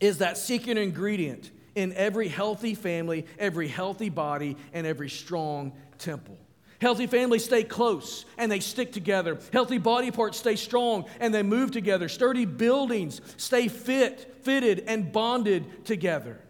[0.00, 6.38] is that secret ingredient in every healthy family, every healthy body, and every strong temple.
[6.80, 9.40] Healthy families stay close and they stick together.
[9.52, 12.08] Healthy body parts stay strong and they move together.
[12.08, 16.40] Sturdy buildings stay fit, fitted, and bonded together.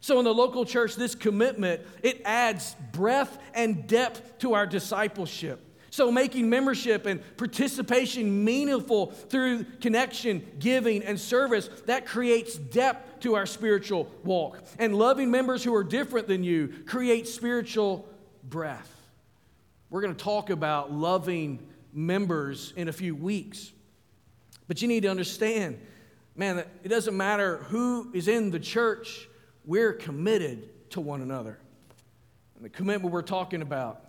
[0.00, 5.64] So in the local church, this commitment, it adds breadth and depth to our discipleship.
[5.98, 13.34] So, making membership and participation meaningful through connection, giving, and service, that creates depth to
[13.34, 14.62] our spiritual walk.
[14.78, 18.08] And loving members who are different than you creates spiritual
[18.44, 18.88] breath.
[19.90, 23.72] We're going to talk about loving members in a few weeks.
[24.68, 25.80] But you need to understand,
[26.36, 29.28] man, it doesn't matter who is in the church,
[29.64, 31.58] we're committed to one another.
[32.54, 34.04] And the commitment we're talking about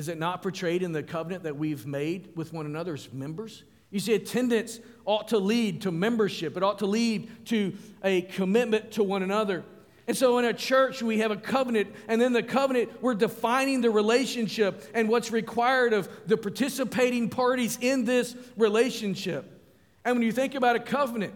[0.00, 3.64] is it not portrayed in the covenant that we've made with one another as members?
[3.90, 8.92] You see, attendance ought to lead to membership, it ought to lead to a commitment
[8.92, 9.62] to one another.
[10.06, 13.82] And so in a church, we have a covenant, and then the covenant, we're defining
[13.82, 19.62] the relationship and what's required of the participating parties in this relationship.
[20.02, 21.34] And when you think about a covenant,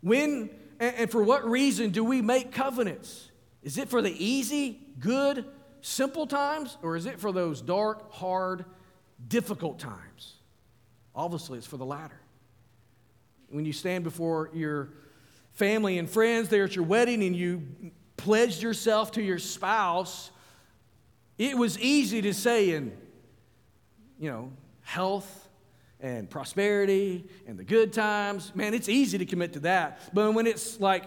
[0.00, 3.32] when and for what reason do we make covenants?
[3.64, 5.44] Is it for the easy, good,
[5.86, 8.64] simple times or is it for those dark, hard,
[9.28, 10.34] difficult times?
[11.14, 12.20] Obviously, it's for the latter.
[13.50, 14.90] When you stand before your
[15.52, 17.62] family and friends there at your wedding and you
[18.16, 20.32] pledged yourself to your spouse,
[21.38, 22.92] it was easy to say in,
[24.18, 25.48] you know, health
[26.00, 30.00] and prosperity and the good times, man, it's easy to commit to that.
[30.12, 31.04] But when it's like,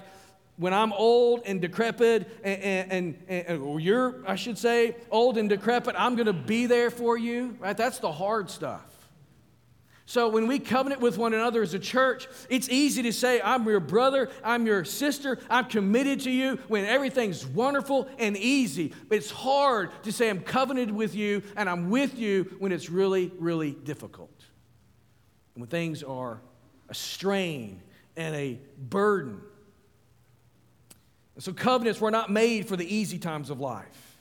[0.59, 5.47] when I'm old and decrepit, and, and, and, and you're, I should say, old and
[5.47, 7.77] decrepit, I'm going to be there for you, right?
[7.77, 8.83] That's the hard stuff.
[10.05, 13.63] So when we covenant with one another as a church, it's easy to say, I'm
[13.65, 18.91] your brother, I'm your sister, I'm committed to you when everything's wonderful and easy.
[19.07, 22.89] But it's hard to say I'm covenanted with you and I'm with you when it's
[22.89, 24.43] really, really difficult.
[25.55, 26.41] And when things are
[26.89, 27.81] a strain
[28.17, 29.39] and a burden.
[31.39, 34.17] So covenants were not made for the easy times of life.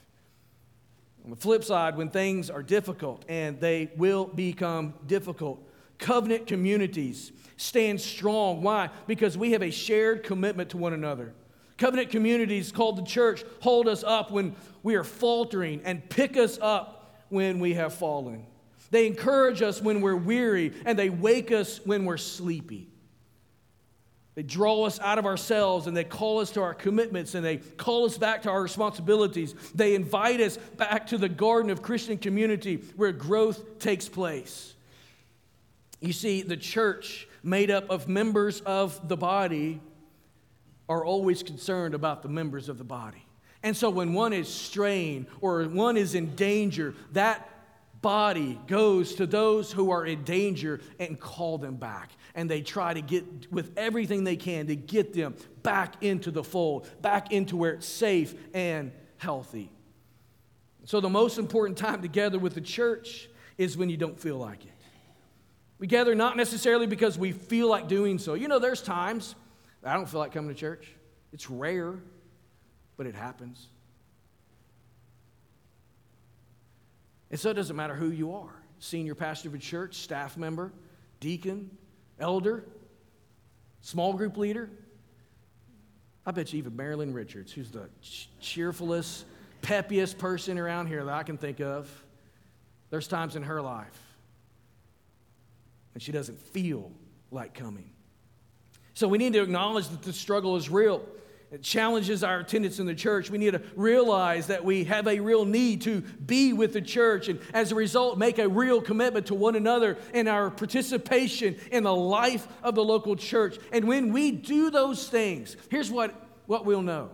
[1.25, 5.61] On the flip side, when things are difficult, and they will become difficult,
[5.97, 8.61] covenant communities stand strong.
[8.61, 8.89] Why?
[9.05, 11.33] Because we have a shared commitment to one another.
[11.77, 16.57] Covenant communities called the church hold us up when we are faltering and pick us
[16.61, 18.45] up when we have fallen.
[18.91, 22.87] They encourage us when we're weary and they wake us when we're sleepy.
[24.39, 27.57] They draw us out of ourselves and they call us to our commitments and they
[27.57, 29.53] call us back to our responsibilities.
[29.75, 34.75] They invite us back to the garden of Christian community where growth takes place.
[35.99, 39.81] You see, the church, made up of members of the body,
[40.87, 43.25] are always concerned about the members of the body.
[43.61, 47.49] And so when one is strained or one is in danger, that
[48.01, 52.11] body goes to those who are in danger and call them back.
[52.35, 56.43] And they try to get with everything they can to get them back into the
[56.43, 59.71] fold, back into where it's safe and healthy.
[60.85, 64.65] So the most important time together with the church is when you don't feel like
[64.65, 64.71] it.
[65.77, 68.33] We gather not necessarily because we feel like doing so.
[68.33, 69.35] You know, there's times
[69.83, 70.93] I don't feel like coming to church.
[71.31, 71.95] It's rare,
[72.97, 73.67] but it happens.
[77.31, 80.71] And so it doesn't matter who you are senior pastor of a church, staff member,
[81.19, 81.69] deacon,
[82.19, 82.65] elder,
[83.81, 84.69] small group leader.
[86.25, 87.89] I bet you even Marilyn Richards, who's the
[88.39, 89.25] cheerfulest,
[89.61, 91.89] peppiest person around here that I can think of,
[92.89, 94.09] there's times in her life
[95.93, 96.91] and she doesn't feel
[97.31, 97.89] like coming.
[98.93, 101.05] So we need to acknowledge that the struggle is real.
[101.51, 103.31] It challenges our attendance in the church.
[103.31, 107.27] We need to realize that we have a real need to be with the church
[107.27, 111.83] and, as a result, make a real commitment to one another in our participation in
[111.83, 113.57] the life of the local church.
[113.71, 116.13] And when we do those things, here's what,
[116.45, 117.11] what we'll know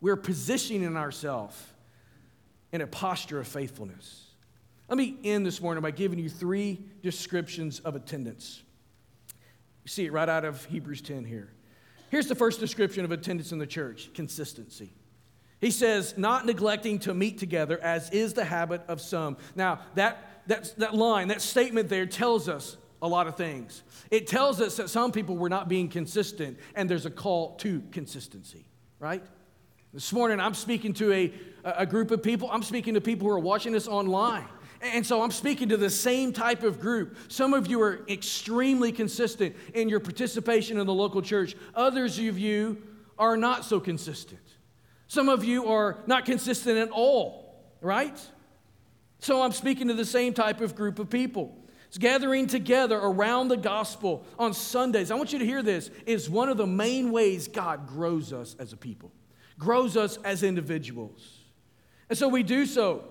[0.00, 1.56] we're positioning ourselves
[2.72, 4.26] in a posture of faithfulness.
[4.88, 8.62] Let me end this morning by giving you three descriptions of attendance.
[9.84, 11.50] You see it right out of Hebrews 10 here.
[12.10, 14.92] Here's the first description of attendance in the church consistency.
[15.60, 19.38] He says, not neglecting to meet together, as is the habit of some.
[19.54, 23.82] Now, that, that, that line, that statement there tells us a lot of things.
[24.10, 27.82] It tells us that some people were not being consistent, and there's a call to
[27.90, 28.66] consistency,
[28.98, 29.22] right?
[29.94, 31.32] This morning, I'm speaking to a,
[31.64, 32.50] a group of people.
[32.50, 34.44] I'm speaking to people who are watching this online.
[34.80, 37.16] And so I'm speaking to the same type of group.
[37.28, 42.38] Some of you are extremely consistent in your participation in the local church, others of
[42.38, 42.82] you
[43.18, 44.40] are not so consistent.
[45.08, 48.18] Some of you are not consistent at all, right?
[49.20, 51.56] So I'm speaking to the same type of group of people.
[51.88, 55.10] It's gathering together around the gospel on Sundays.
[55.10, 58.56] I want you to hear this is one of the main ways God grows us
[58.58, 59.12] as a people,
[59.58, 61.38] grows us as individuals.
[62.08, 63.04] And so we do so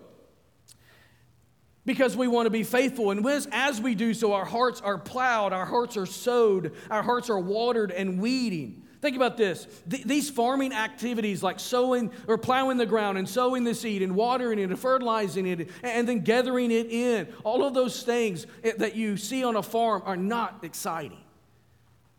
[1.85, 3.11] because we want to be faithful.
[3.11, 7.29] And as we do so, our hearts are plowed, our hearts are sowed, our hearts
[7.29, 8.83] are watered and weeding.
[9.01, 9.67] Think about this.
[9.87, 14.15] Th- these farming activities like sowing or plowing the ground and sowing the seed and
[14.15, 18.71] watering it and fertilizing it and then gathering it in, all of those things eh,
[18.79, 21.19] that you see on a farm are not exciting.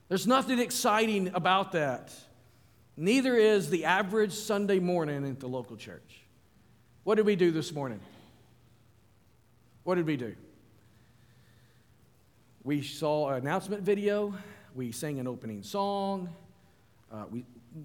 [0.08, 2.12] There's nothing exciting about that.
[2.96, 6.22] Neither is the average Sunday morning at the local church.
[7.02, 7.98] What did we do this morning?
[9.86, 10.34] What did we do?
[12.64, 14.34] We saw an announcement video,
[14.74, 16.28] we sang an opening song,
[17.12, 17.44] uh, we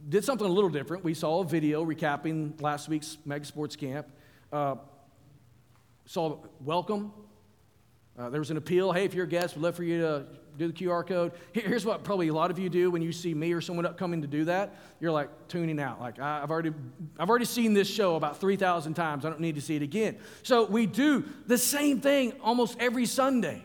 [0.10, 1.04] did something a little different.
[1.04, 4.08] We saw a video recapping last week's Mega Sports Camp.
[4.52, 4.78] Uh,
[6.08, 7.14] saw welcome.
[8.18, 8.92] Uh, there was an appeal.
[8.92, 10.26] Hey, if you're a guest, we'd love for you to
[10.58, 11.32] do the QR code.
[11.54, 14.22] Here's what probably a lot of you do when you see me or someone coming
[14.22, 14.76] to do that.
[15.00, 16.00] You're like tuning out.
[16.00, 16.72] Like I've already,
[17.18, 19.26] I've already seen this show about 3,000 times.
[19.26, 20.18] I don't need to see it again.
[20.44, 23.64] So we do the same thing almost every Sunday.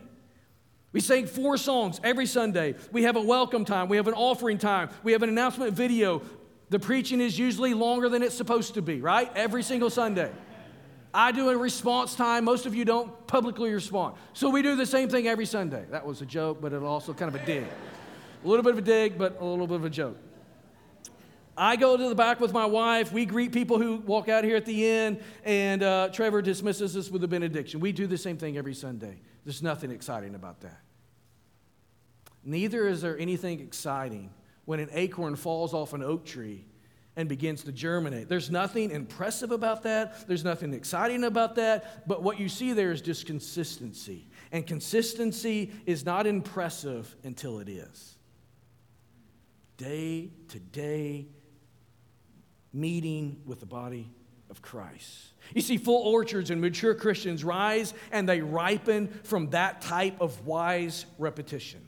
[0.93, 2.75] We sing four songs every Sunday.
[2.91, 3.89] We have a welcome time.
[3.89, 4.89] We have an offering time.
[5.03, 6.21] We have an announcement video.
[6.69, 9.31] The preaching is usually longer than it's supposed to be, right?
[9.35, 10.31] Every single Sunday.
[11.13, 12.45] I do a response time.
[12.45, 14.15] Most of you don't publicly respond.
[14.33, 15.85] So we do the same thing every Sunday.
[15.89, 17.65] That was a joke, but it also kind of a dig.
[18.43, 20.17] A little bit of a dig, but a little bit of a joke.
[21.57, 23.11] I go to the back with my wife.
[23.11, 27.09] We greet people who walk out here at the end, and uh, Trevor dismisses us
[27.09, 27.79] with a benediction.
[27.79, 29.19] We do the same thing every Sunday.
[29.43, 30.81] There's nothing exciting about that.
[32.43, 34.29] Neither is there anything exciting
[34.65, 36.65] when an acorn falls off an oak tree
[37.17, 38.29] and begins to germinate.
[38.29, 42.91] There's nothing impressive about that, there's nothing exciting about that, but what you see there
[42.91, 44.29] is just consistency.
[44.51, 48.15] And consistency is not impressive until it is.
[49.75, 51.27] Day to day
[52.71, 54.11] meeting with the body
[54.49, 55.33] of Christ.
[55.53, 60.45] You see, full orchards and mature Christians rise and they ripen from that type of
[60.45, 61.81] wise repetition.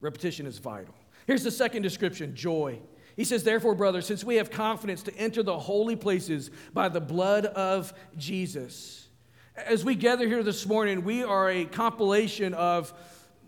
[0.00, 0.94] Repetition is vital.
[1.26, 2.78] Here's the second description joy.
[3.16, 7.00] He says, Therefore, brothers, since we have confidence to enter the holy places by the
[7.00, 9.08] blood of Jesus.
[9.56, 12.92] As we gather here this morning, we are a compilation of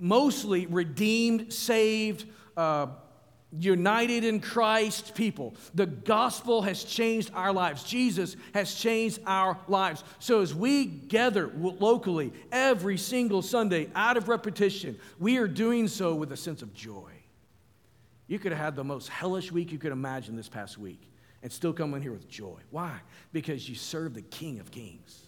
[0.00, 2.24] mostly redeemed, saved,
[2.56, 2.86] uh,
[3.58, 5.54] united in Christ people.
[5.74, 7.82] The gospel has changed our lives.
[7.82, 10.04] Jesus has changed our lives.
[10.18, 16.14] So as we gather locally every single Sunday out of repetition, we are doing so
[16.14, 17.17] with a sense of joy.
[18.28, 21.10] You could have had the most hellish week you could imagine this past week
[21.42, 22.60] and still come in here with joy.
[22.70, 23.00] Why?
[23.32, 25.24] Because you serve the King of Kings.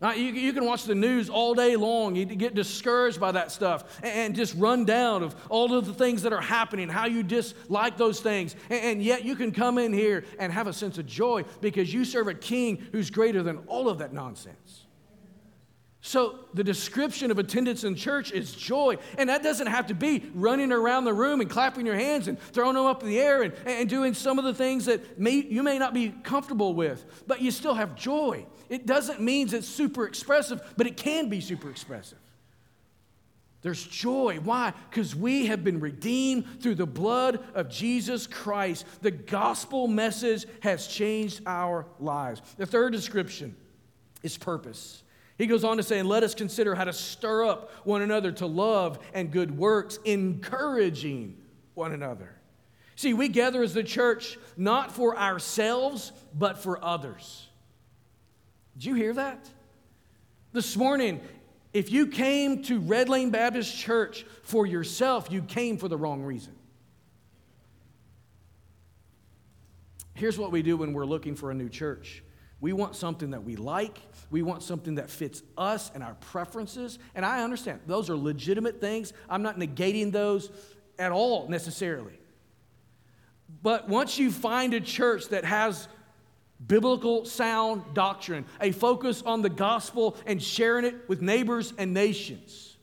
[0.00, 2.14] Now, you, you can watch the news all day long.
[2.14, 6.22] You get discouraged by that stuff and, just run down of all of the things
[6.22, 8.54] that are happening, how you dislike those things.
[8.70, 11.92] And, and yet you can come in here and have a sense of joy because
[11.92, 14.86] you serve a king who's greater than all of that nonsense.
[16.00, 18.98] So, the description of attendance in church is joy.
[19.18, 22.38] And that doesn't have to be running around the room and clapping your hands and
[22.38, 25.32] throwing them up in the air and, and doing some of the things that may,
[25.32, 28.46] you may not be comfortable with, but you still have joy.
[28.68, 32.18] It doesn't mean it's super expressive, but it can be super expressive.
[33.60, 34.38] There's joy.
[34.42, 34.72] Why?
[34.88, 38.86] Because we have been redeemed through the blood of Jesus Christ.
[39.02, 42.40] The gospel message has changed our lives.
[42.56, 43.56] The third description
[44.22, 45.02] is purpose.
[45.38, 48.32] He goes on to say, and let us consider how to stir up one another
[48.32, 51.38] to love and good works, encouraging
[51.74, 52.34] one another.
[52.96, 57.46] See, we gather as the church not for ourselves, but for others.
[58.74, 59.48] Did you hear that?
[60.52, 61.20] This morning,
[61.72, 66.24] if you came to Red Lane Baptist Church for yourself, you came for the wrong
[66.24, 66.54] reason.
[70.14, 72.24] Here's what we do when we're looking for a new church
[72.60, 74.00] we want something that we like.
[74.30, 76.98] We want something that fits us and our preferences.
[77.14, 79.12] And I understand those are legitimate things.
[79.30, 80.50] I'm not negating those
[80.98, 82.18] at all necessarily.
[83.62, 85.88] But once you find a church that has
[86.66, 92.76] biblical sound doctrine, a focus on the gospel and sharing it with neighbors and nations,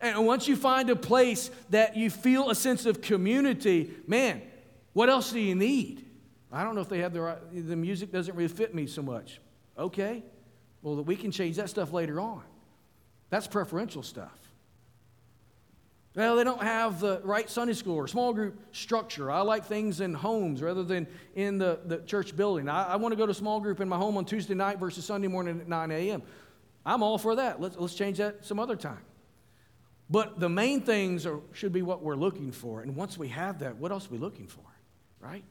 [0.00, 4.40] and once you find a place that you feel a sense of community, man,
[4.94, 6.06] what else do you need?
[6.52, 9.02] I don't know if they have the right, the music doesn't really fit me so
[9.02, 9.40] much.
[9.78, 10.22] Okay,
[10.82, 12.42] well, we can change that stuff later on.
[13.28, 14.36] That's preferential stuff.
[16.16, 19.30] Well, they don't have the right Sunday school or small group structure.
[19.30, 22.68] I like things in homes rather than in the, the church building.
[22.68, 25.04] I, I want to go to small group in my home on Tuesday night versus
[25.04, 26.22] Sunday morning at 9 a.m.
[26.84, 27.60] I'm all for that.
[27.60, 29.02] Let's, let's change that some other time.
[30.08, 32.80] But the main things are, should be what we're looking for.
[32.80, 34.64] And once we have that, what else are we looking for?
[35.20, 35.44] Right?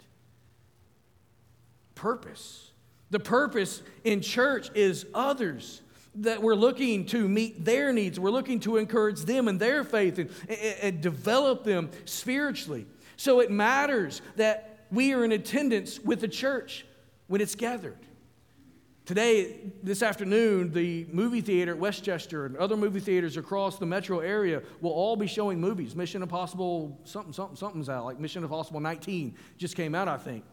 [2.00, 2.72] Purpose.
[3.10, 5.82] The purpose in church is others
[6.16, 8.20] that we're looking to meet their needs.
[8.20, 12.88] We're looking to encourage them in their faith and, and, and, develop them spiritually.
[13.18, 16.86] So it matters that we are in attendance with the church
[17.28, 17.98] when it's gathered.
[19.06, 24.20] Today, this afternoon, the movie theater at Westchester and other movie theaters across the metro
[24.20, 25.96] area will all be showing movies.
[25.96, 30.46] Mission Impossible, something, something, something's out, like Mission Impossible 19 just came out, I think.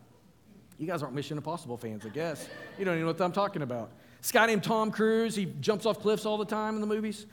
[0.79, 2.49] You guys aren't Mission Impossible fans, I guess.
[2.79, 3.91] You don't even know what I'm talking about.
[4.20, 7.27] This guy named Tom Cruise, he jumps off cliffs all the time in the movies.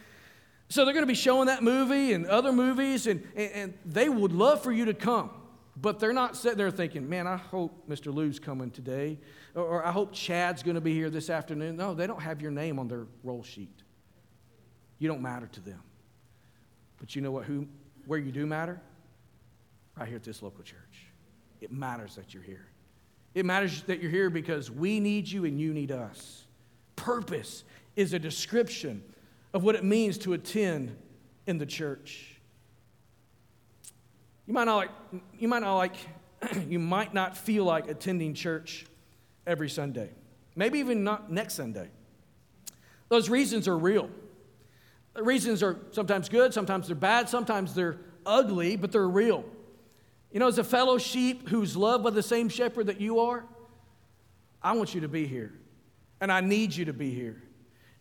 [0.69, 4.09] So they're going to be showing that movie and other movies, and, and, and, they
[4.09, 5.29] would love for you to come.
[5.75, 8.13] But they're not sitting there thinking, man, I hope Mr.
[8.13, 9.19] Lou's coming today,
[9.55, 11.75] or, or I hope Chad's going to be here this afternoon.
[11.75, 13.81] No, they don't have your name on their roll sheet.
[14.99, 15.81] You don't matter to them.
[16.99, 17.45] But you know what?
[17.45, 17.67] Who,
[18.05, 18.79] where you do matter?
[19.97, 21.07] Right here at this local church.
[21.59, 22.67] It matters that you're here.
[23.33, 26.45] It matters that you're here because we need you and you need us.
[26.95, 27.63] Purpose
[27.95, 29.03] is a description
[29.53, 30.95] of what it means to attend
[31.47, 32.39] in the church.
[34.45, 34.89] You might not like,
[35.37, 35.95] you might not like,
[36.67, 38.85] you might not feel like attending church
[39.47, 40.09] every Sunday.
[40.55, 41.89] Maybe even not next Sunday.
[43.09, 44.09] Those reasons are real.
[45.13, 49.45] The reasons are sometimes good, sometimes they're bad, sometimes they're ugly, but they're real.
[50.33, 53.45] You know, as a fellow sheep who's loved by the same shepherd that you are,
[54.63, 55.53] I want you to be here.
[56.19, 57.41] And I need you to be here.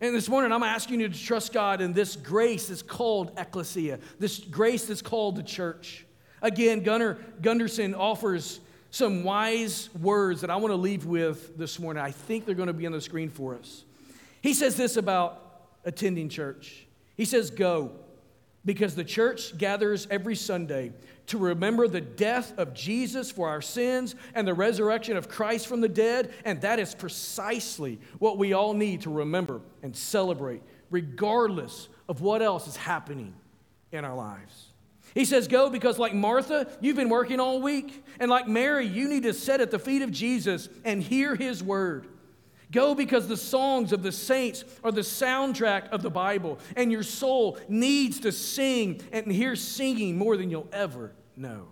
[0.01, 3.99] And this morning, I'm asking you to trust God in this grace that's called ecclesia,
[4.19, 6.07] this grace that's called the church.
[6.41, 8.61] Again, Gunner Gundersen offers
[8.91, 12.03] some wise words that I want to leave with this morning.
[12.03, 13.85] I think they're going to be on the screen for us.
[14.41, 16.87] He says this about attending church.
[17.15, 17.93] He says, Go,
[18.65, 20.93] because the church gathers every Sunday
[21.27, 25.81] to remember the death of Jesus for our sins and the resurrection of Christ from
[25.81, 26.33] the dead.
[26.45, 32.43] And that is precisely what we all need to remember and celebrate, regardless of what
[32.43, 33.35] else is happening
[33.91, 34.69] in our lives.
[35.15, 38.05] He says, Go because, like Martha, you've been working all week.
[38.19, 41.63] And like Mary, you need to sit at the feet of Jesus and hear his
[41.63, 42.07] word.
[42.73, 47.03] Go because the songs of the saints are the soundtrack of the Bible, and your
[47.03, 51.69] soul needs to sing and hear singing more than you'll ever know.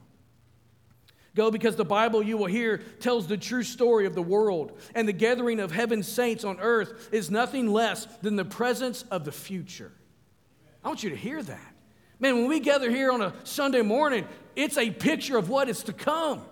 [1.35, 5.09] Go because the Bible you will hear tells the true story of the world, and
[5.09, 9.33] the gathering of heaven's saints on earth is nothing less than the presence of the
[9.33, 9.93] future.
[10.85, 11.75] I want you to hear that.
[12.19, 15.83] Man, when we gather here on a Sunday morning, it's a picture of what is
[15.85, 16.43] to come.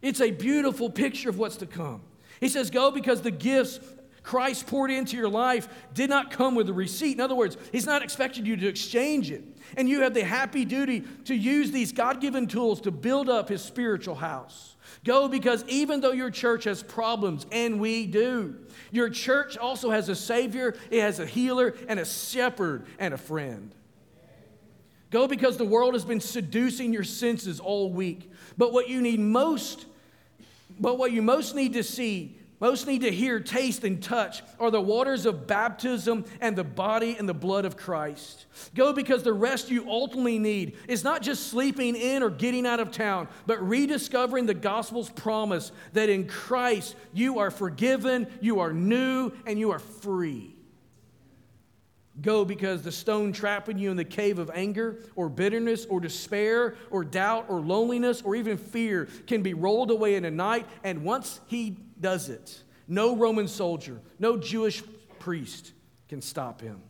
[0.00, 2.00] It's a beautiful picture of what's to come.
[2.40, 3.80] He says, Go because the gifts
[4.24, 7.12] Christ poured into your life did not come with a receipt.
[7.12, 9.44] In other words, He's not expecting you to exchange it.
[9.76, 13.50] And you have the happy duty to use these God given tools to build up
[13.50, 14.76] His spiritual house.
[15.04, 18.56] Go because even though your church has problems, and we do,
[18.90, 23.18] your church also has a Savior, it has a healer, and a shepherd, and a
[23.18, 23.74] friend.
[25.10, 28.32] Go because the world has been seducing your senses all week.
[28.56, 29.84] But what you need most
[30.78, 34.70] but what you most need to see, most need to hear, taste, and touch are
[34.70, 38.46] the waters of baptism and the body and the blood of Christ.
[38.74, 42.80] Go because the rest you ultimately need is not just sleeping in or getting out
[42.80, 48.72] of town, but rediscovering the gospel's promise that in Christ you are forgiven, you are
[48.72, 50.53] new, and you are free.
[52.20, 56.76] Go because the stone trapping you in the cave of anger or bitterness or despair
[56.90, 60.66] or doubt or loneliness or even fear can be rolled away in a night.
[60.84, 64.82] And once he does it, no Roman soldier, no Jewish
[65.18, 65.72] priest
[66.08, 66.80] can stop him.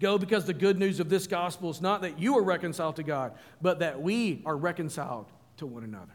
[0.00, 3.02] Go because the good news of this gospel is not that you are reconciled to
[3.02, 6.14] God, but that we are reconciled to one another.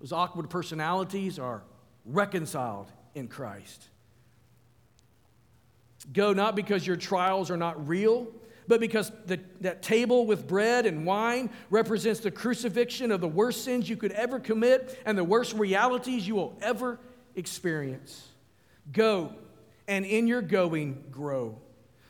[0.00, 1.62] Those awkward personalities are
[2.04, 3.88] reconciled in Christ.
[6.12, 8.28] Go not because your trials are not real,
[8.66, 13.64] but because the, that table with bread and wine represents the crucifixion of the worst
[13.64, 16.98] sins you could ever commit and the worst realities you will ever
[17.34, 18.28] experience.
[18.92, 19.32] Go,
[19.88, 21.58] and in your going, grow.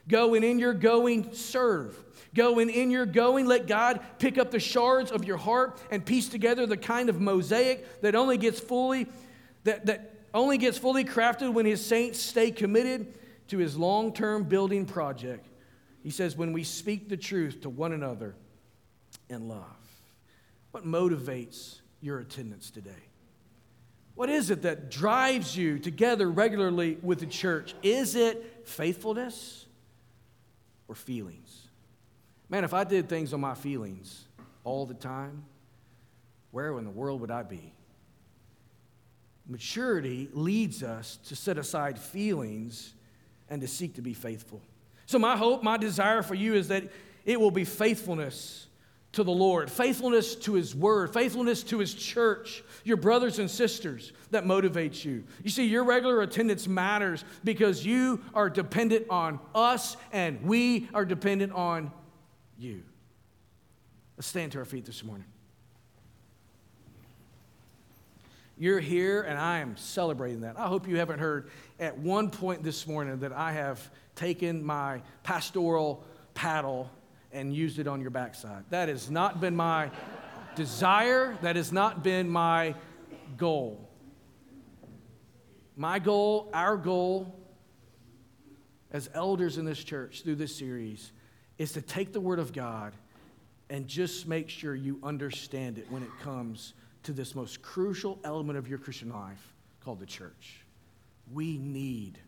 [0.07, 1.99] Go, and in your going, serve.
[2.34, 6.05] Go, and in your going, let God pick up the shards of your heart and
[6.05, 9.07] piece together the kind of mosaic that only gets fully
[9.64, 13.14] that, that only gets fully crafted when his saints stay committed
[13.49, 15.47] to his long term building project.
[16.03, 18.34] He says, when we speak the truth to one another
[19.28, 19.64] in love.
[20.70, 22.90] What motivates your attendance today?
[24.14, 27.74] What is it that drives you together regularly with the church?
[27.82, 29.66] Is it faithfulness
[30.88, 31.68] or feelings?
[32.49, 34.26] Man, if I did things on my feelings
[34.62, 35.45] all the time,
[36.51, 37.72] where in the world would I be?
[39.47, 42.95] Maturity leads us to set aside feelings
[43.49, 44.61] and to seek to be faithful.
[45.07, 46.84] So, my hope, my desire for you is that
[47.24, 48.66] it will be faithfulness
[49.12, 54.12] to the Lord, faithfulness to His Word, faithfulness to His church, your brothers and sisters
[54.30, 55.24] that motivates you.
[55.42, 61.05] You see, your regular attendance matters because you are dependent on us and we are
[61.05, 61.92] dependent on
[62.59, 62.82] you.
[64.16, 65.26] Let's stand to our feet this morning.
[68.57, 70.57] You're here, and I am celebrating that.
[70.59, 71.50] I hope you haven't heard
[71.80, 76.88] at one point this morning that I have taken my pastoral paddle
[77.32, 78.62] and used it on your backside.
[78.70, 79.90] That has not been my
[80.55, 82.76] desire, that has not been my
[83.36, 83.90] goal.
[85.76, 87.36] My goal, our goal
[88.92, 91.11] as elders in this church through this series
[91.59, 92.92] is to take the Word of God
[93.68, 96.74] and just make sure you understand it when it comes
[97.05, 100.64] to this most crucial element of your Christian life called the church.
[101.32, 102.18] We need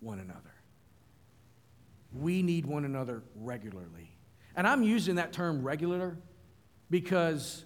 [0.00, 0.40] one another.
[2.12, 4.10] We need one another regularly.
[4.54, 6.16] And I'm using that term regular
[6.90, 7.64] because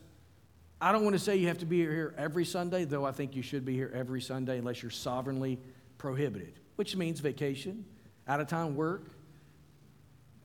[0.80, 3.36] I don't want to say you have to be here every Sunday, though I think
[3.36, 5.60] you should be here every Sunday unless you're sovereignly
[5.98, 7.84] prohibited, which means vacation,
[8.26, 9.10] out of town work,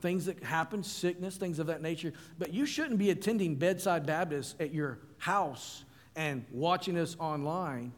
[0.02, 2.14] things that happen, sickness, things of that nature.
[2.38, 5.84] But you shouldn't be attending Bedside Baptist at your house
[6.16, 7.94] and watching us online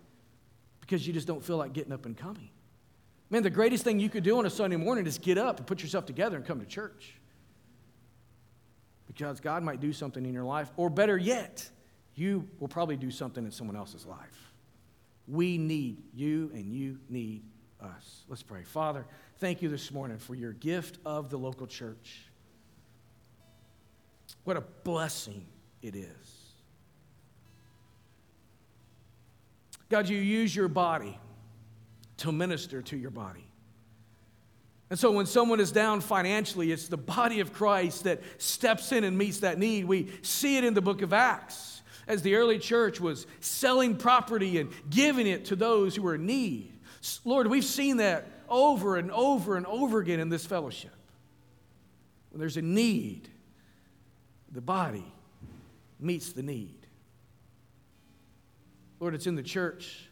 [0.82, 2.50] because you just don't feel like getting up and coming.
[3.30, 5.68] Man, the greatest thing you could do on a Sunday morning is get up and
[5.68, 7.14] put yourself together and come to church.
[9.06, 11.70] Because God might do something in your life, or better yet,
[12.16, 14.54] you will probably do something in someone else's life.
[15.28, 17.44] We need you, and you need
[17.82, 18.24] us.
[18.30, 18.64] Let's pray.
[18.64, 19.06] Father,
[19.40, 22.30] thank you this morning for your gift of the local church.
[24.46, 25.46] What a blessing
[25.82, 26.47] it is.
[29.90, 31.18] God, you use your body
[32.18, 33.48] to minister to your body.
[34.90, 39.04] And so when someone is down financially, it's the body of Christ that steps in
[39.04, 39.86] and meets that need.
[39.86, 44.60] We see it in the book of Acts as the early church was selling property
[44.60, 46.74] and giving it to those who were in need.
[47.26, 50.96] Lord, we've seen that over and over and over again in this fellowship.
[52.32, 53.28] When there's a need,
[54.52, 55.06] the body
[56.00, 56.77] meets the need.
[59.00, 60.10] Lord, it's in the church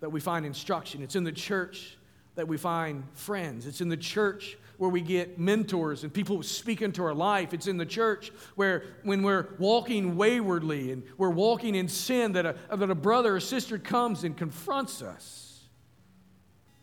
[0.00, 1.02] that we find instruction.
[1.02, 1.96] It's in the church
[2.36, 3.66] that we find friends.
[3.66, 7.52] It's in the church where we get mentors and people speak into our life.
[7.52, 12.46] It's in the church where, when we're walking waywardly and we're walking in sin, that
[12.46, 15.64] a, that a brother or sister comes and confronts us.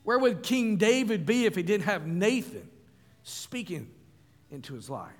[0.04, 2.70] Where would King David be if he didn't have Nathan
[3.24, 3.90] speaking
[4.52, 5.12] into his life?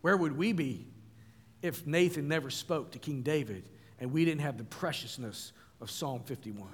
[0.00, 0.87] Where would we be
[1.62, 6.22] if Nathan never spoke to King David and we didn't have the preciousness of Psalm
[6.24, 6.68] 51.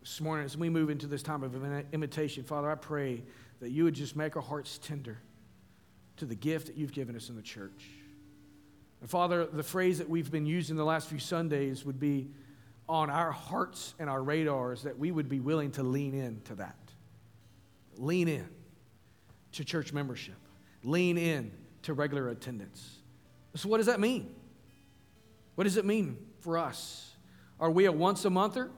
[0.00, 1.54] This morning, as we move into this time of
[1.92, 3.22] imitation, Father, I pray
[3.60, 5.18] that you would just make our hearts tender
[6.16, 7.88] to the gift that you've given us in the church.
[9.00, 12.30] And Father, the phrase that we've been using the last few Sundays would be
[12.88, 16.54] on our hearts and our radars that we would be willing to lean in to
[16.56, 16.76] that.
[17.96, 18.48] Lean in
[19.52, 20.34] to church membership.
[20.82, 21.50] Lean in
[21.82, 22.98] to regular attendance.
[23.54, 24.34] So, what does that mean?
[25.54, 27.14] What does it mean for us?
[27.58, 28.70] Are we a once a monther?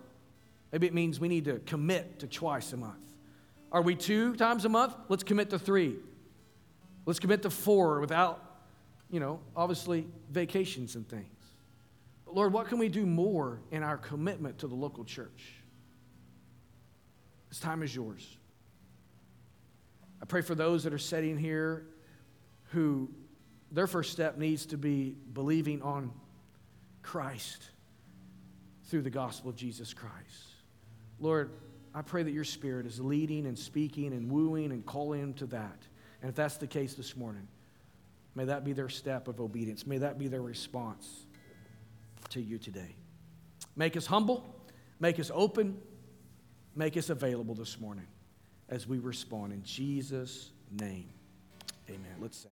[0.72, 3.04] Maybe it means we need to commit to twice a month.
[3.70, 4.94] Are we two times a month?
[5.08, 5.96] Let's commit to three.
[7.06, 8.42] Let's commit to four without,
[9.10, 11.26] you know, obviously vacations and things.
[12.24, 15.54] But Lord, what can we do more in our commitment to the local church?
[17.48, 18.38] This time is yours.
[20.22, 21.84] I pray for those that are sitting here
[22.72, 23.10] who
[23.70, 26.12] their first step needs to be believing on
[27.02, 27.70] Christ
[28.84, 30.54] through the gospel of Jesus Christ.
[31.18, 31.50] Lord,
[31.94, 35.46] I pray that your spirit is leading and speaking and wooing and calling them to
[35.46, 35.78] that.
[36.20, 37.46] And if that's the case this morning,
[38.34, 39.86] may that be their step of obedience.
[39.86, 41.26] May that be their response
[42.30, 42.96] to you today.
[43.76, 44.44] Make us humble,
[45.00, 45.78] make us open,
[46.74, 48.06] make us available this morning
[48.68, 49.52] as we respond.
[49.52, 51.08] In Jesus' name,
[51.88, 52.16] amen.
[52.20, 52.51] Let's say.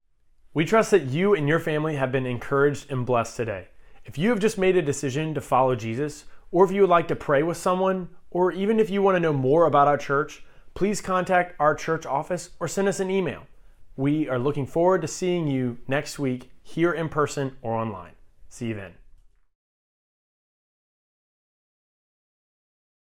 [0.57, 3.69] We trust that you and your family have been encouraged and blessed today.
[4.07, 7.09] If you have just made a decision to follow Jesus, or if you would like
[7.09, 10.47] to pray with someone, or even if you want to know more about our church,
[10.73, 13.43] please contact our church office or send us an email.
[13.99, 18.13] We are looking forward to seeing you next week here in person or online.
[18.49, 18.95] See you then.